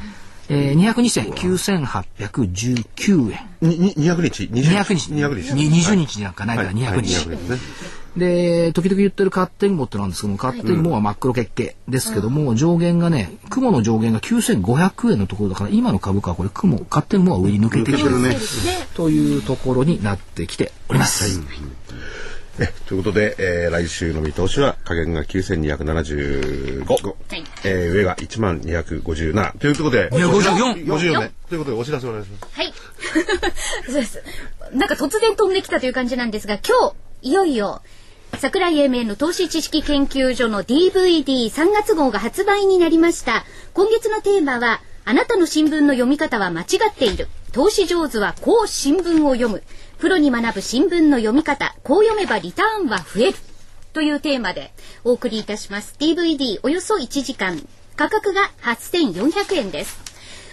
[0.49, 3.39] えー、202銭9819円。
[3.61, 5.53] に200日 ?200 日？200日。
[5.53, 7.29] 20日なんかないから200日。
[8.17, 18.19] で、時々言ってるカッテンモってなんですけども、カッテンモは真っ黒血系ですけども、上限がね、雲の上限が9500円のところだから、今の株価はこれ雲、カッテンモは上に抜けてきてる。
[18.21, 18.37] ね。
[18.93, 21.41] というところになってきております。
[22.59, 31.31] えということで、えー、来週の見通しは下限が9275、はい、えー、上が1万257ということで254 54ね。
[31.49, 32.53] ということでお知らせお願いします。
[32.53, 32.73] はい。
[33.89, 34.21] そうです。
[34.71, 37.81] なんか突然飛んできたという感じなんですが今日いよいよ
[38.37, 49.63] 桜井英明の投資知識研究所の DVD3 月号が発売になりました今月のテーマはあなたの新聞の読み方は間違っている投資上手はこう新聞を読む
[50.03, 53.37] プロに学ぶ新聞の読み方、こう読めばリターンは増える。
[53.93, 54.73] というテーマで
[55.05, 55.95] お送りいたします。
[55.97, 57.65] DVD およそ1時間。
[57.95, 59.97] 価格が8400円です。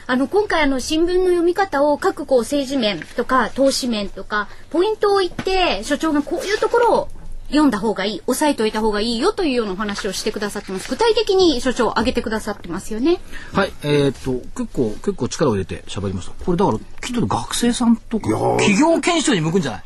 [0.06, 7.08] あの今回あの新聞の読み方を各こう政治面とか投資面とかポイントを言って所長がこういうところを
[7.50, 10.88] 読んだ方がいい、押さえといた方がいいよというようなお話をしてくださってます。
[10.88, 13.20] 具体的に所長挙げてくださってますよね。
[13.52, 14.32] はい、えー、っと
[14.64, 16.32] 結構結構力を入れて喋りました。
[16.44, 18.28] これだからきっと学生さんとか
[18.58, 19.82] 企業研修に向くんじゃない？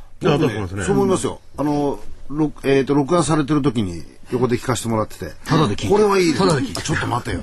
[0.87, 1.41] そう思いますよ。
[1.57, 1.99] あの
[2.65, 4.03] えっ、と録画されてる時に
[4.33, 5.33] 横で聞かせてもらってて。
[5.45, 7.41] ただで聞いてこれはいいただで聞いてちょっと待てよ。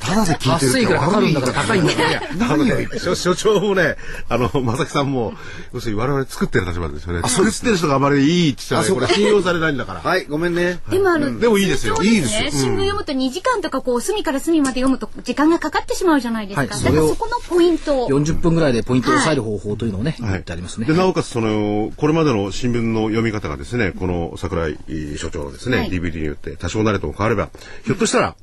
[0.00, 0.94] ただで聞いてるって。
[0.94, 2.20] かかるんだから高いんだよ。
[2.38, 3.96] 何を言って 所長もね、
[4.28, 5.34] あの、まさきさんも、
[5.72, 7.28] 要するに我々作ってる立場ですよね。
[7.28, 10.00] 作ってる人があまりいいって言ったら、これ信用されないんだから。
[10.00, 10.80] はい、ごめんね。
[10.90, 11.96] でもあの、でもいいですよ。
[12.02, 12.50] いいですよ。
[12.50, 16.76] 新聞読むと2時間とかこう、隅から隅まで読むと時間がかかってしまうじゃないですか。
[16.76, 18.08] だからそこのポイントを。
[18.08, 20.86] 40分ぐらいでポイントを押さえる方法というのをね、言ってありますね。
[20.86, 24.76] で、なおかつその、これまでの新聞の読み方がですね、この桜井
[25.16, 27.50] 所長のですね、DVD によって多少なれとも変われば、
[27.84, 28.36] ひょっとしたら、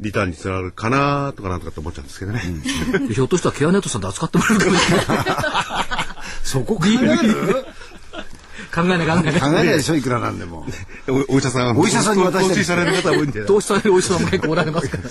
[0.00, 2.42] リターンにつながるかなとかなんとかって思っちゃうんですけどね。
[2.46, 5.06] うん、ひょっとしたらケアネットさんで扱ってもらえるかもしれない。
[6.42, 7.66] そこ考える
[8.72, 9.40] 考えない考えない。
[9.40, 10.64] 考えないでしょいくらなんでも。
[11.28, 11.78] お医者さん。
[11.78, 12.54] お医者さんに渡して。
[12.54, 13.44] 投資される方多いんで。
[13.44, 15.02] 投資されるお医者さんも結構おられますから。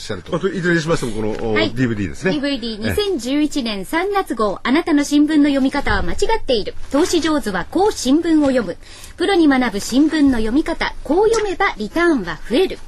[0.00, 0.48] しゃると。
[0.48, 2.32] いずれにしましてもこの、はい、DVD ですね。
[2.32, 6.74] DVD2011 年3月号、あなたの新聞の読み方は間違っている。
[6.90, 8.76] 投資上手はこう新聞を読む。
[9.16, 12.78] プロに学ぶ新聞の読み方、こう読めばリターンは増える。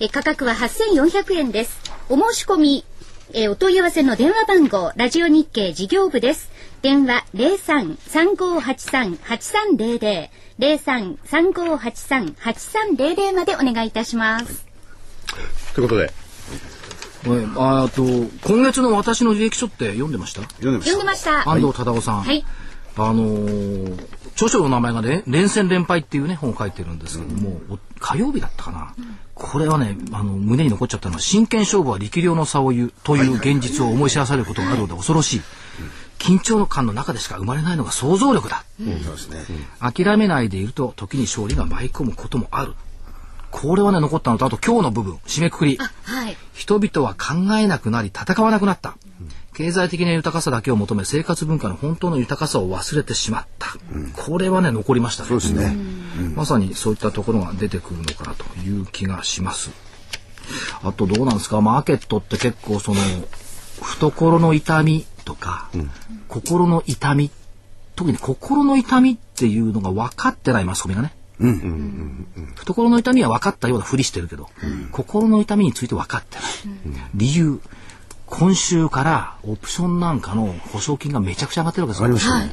[0.00, 1.78] え価格は8400円です。
[2.08, 2.84] お申し込み、
[3.32, 6.50] えお問い合わせの電話番号、ラジオ日経事業部です。
[6.82, 10.28] 電話03-3583-8300。
[10.58, 14.64] 03-3583-8300までお願いいたします。
[15.74, 16.10] ということで、
[17.56, 20.42] あと今月の私の履歴書って読んでました？
[20.42, 21.48] 読んでました。
[21.48, 22.44] 安藤忠夫さん、はい、
[22.96, 35.40] あのー、著書の名前がね「連戦連敗」っていうね本を書いてるんですけども、うん、火曜日だったかな、うん、これはねあの胸に残っちゃったのは真剣勝負は力量の差を言うという現実を思い知らされることがあるので恐ろしい。
[36.18, 39.02] 緊張感の中でしか生まれないのが想像力だ、うん、
[39.80, 42.72] 諦めないでいると時に勝利が舞い込むこともある
[43.50, 55.28] これはね残ったのとあと今日の部分締めくくり、はい、人々は考えなくなり戦わなくなった、うん、経済的な豊かさだけを求め生活文化の本当の豊かさを忘れてしまった、うん、これはね残りましたね。
[55.28, 55.76] そうですね、
[56.34, 59.70] まさにそういったところが出てくるのかなという気がします。
[60.82, 61.60] あとどうなんですか？
[61.60, 63.00] マーケットって結構その
[63.80, 65.70] 懐の痛みとか、
[66.28, 67.30] 心の痛み。
[67.96, 76.46] 特に心の痛みっていうのが分かってないマスコミがねうん、懐の痛みは分かったようなふりしてるけど、うん、心の痛みについて分かってない、
[76.86, 77.60] うん、理由
[78.26, 80.20] 今週からオプションなん。
[80.20, 82.52] かの保証金がめちゃくちゃ上がってるわけですよ、ね、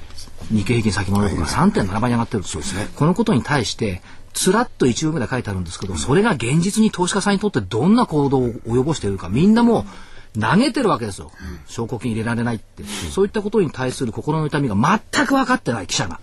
[0.51, 4.01] 日経平均先物とか3.7倍に上がってるそうですねこのことに対して
[4.33, 5.63] つらっと一部目で書いてあるん。
[5.63, 7.33] ですけど、それが現実に投資家さん。
[7.33, 7.95] にとってどん。
[7.95, 9.53] な行動を及ぼしているかみん。
[9.53, 9.85] なも
[10.35, 11.31] う投げてるわけですよ、
[11.67, 16.19] 証拠金入れられないって、そういったことに対する心の痛みが全く分かってない記者が。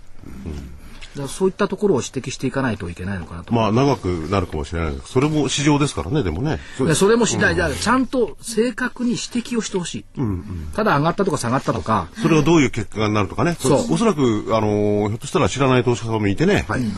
[1.27, 3.53] そういったところを指摘していかないといけないのかなと。
[3.53, 6.59] まあ長くなるかもしれないそれも市場ですからね、でもね。
[6.95, 10.71] それも次第で、うん、ちゃんと正確に指摘をしてほしい、うんうん。
[10.75, 12.07] ただ上がったとか下がったとか。
[12.21, 13.55] それがどういう結果になるとかね。
[13.59, 13.93] そう。
[13.93, 16.65] おそらく、あのひょっとしたら知らない投資家さんもいてね。
[16.67, 16.91] はい、はい。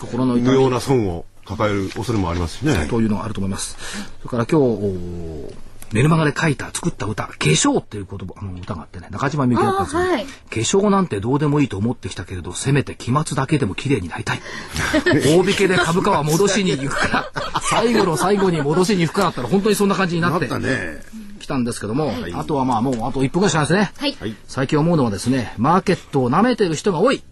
[0.00, 2.86] 心の無用な損を抱える恐れもありますしね。
[2.88, 3.76] というのがあると思います。
[4.22, 14.40] それから今日、メルマガで書いた、作った歌、化粧っていう言葉、あの歌があってね、中島みゆきだったんですよ、はい、化粧なんてどうでもいいと思ってきたけれど、せめて期末だけでも綺麗になりたい。
[15.06, 17.32] 大引けで株価は戻しに行くから、
[17.62, 20.46] 最後の最後に戻しに行くからったら本当にそんな感じになって。
[20.46, 21.02] なね。
[21.38, 27.22] 来たんですけども、はい、あとはまあもうあと1分ぐらいしかないですね、はい、最近思うのはですねマーケットを舐めてる人が多い、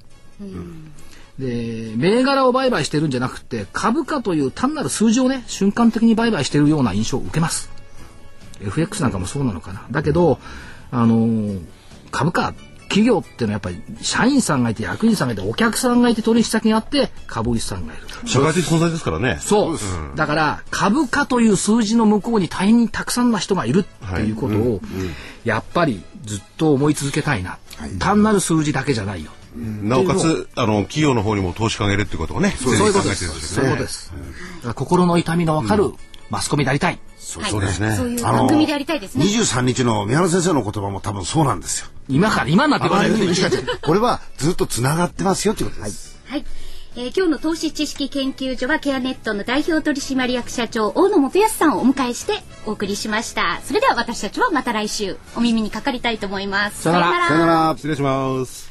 [0.40, 0.92] うん
[1.38, 7.70] で、銘柄を売買してるんじゃなくて、株価という単なる数字をね、瞬間的に売買してるような印象を受けます。
[8.60, 9.84] FX なんかもそうなのかな。
[9.90, 10.38] だけど、
[10.90, 11.60] あのー、
[12.10, 12.54] 株価、
[12.88, 18.06] 企業っていうのはやっぱり社員さんがいて役員さんがいてお客さんがいて取引先があって株主さんがいる。
[18.26, 19.38] 社会的存在ですからね。
[19.40, 24.80] そう、うん、だから株価という数字の向こうに大変にたくさんの人がいるっていうことを、
[25.44, 29.32] やっぱりずっと思い続けたいな、はい、単なる数字だけじゃないよ、
[29.82, 34.12] なおかつあの企業の方にも投資家がいるってことをねそういうことです、そうです、
[34.74, 35.92] 心の痛みの分かる
[36.30, 37.94] マスコミでありたい、そうですね。
[37.96, 39.24] そういう番組でありたいですね。
[39.24, 41.88] 二十三日の宮原先生の言葉も多分そうなんですよ。
[42.08, 43.10] 今から今になってこない
[43.82, 46.18] これはずっとつながってますよってことです。
[46.26, 46.44] はい。
[46.98, 58.70] えー、今日の投資知識研究所はケアネットの代表取締役社長大野元康さんをお迎えしてお送りしましたそれでは私たちはまた来週お耳にかかりたいと思いますさよならさよなら失礼します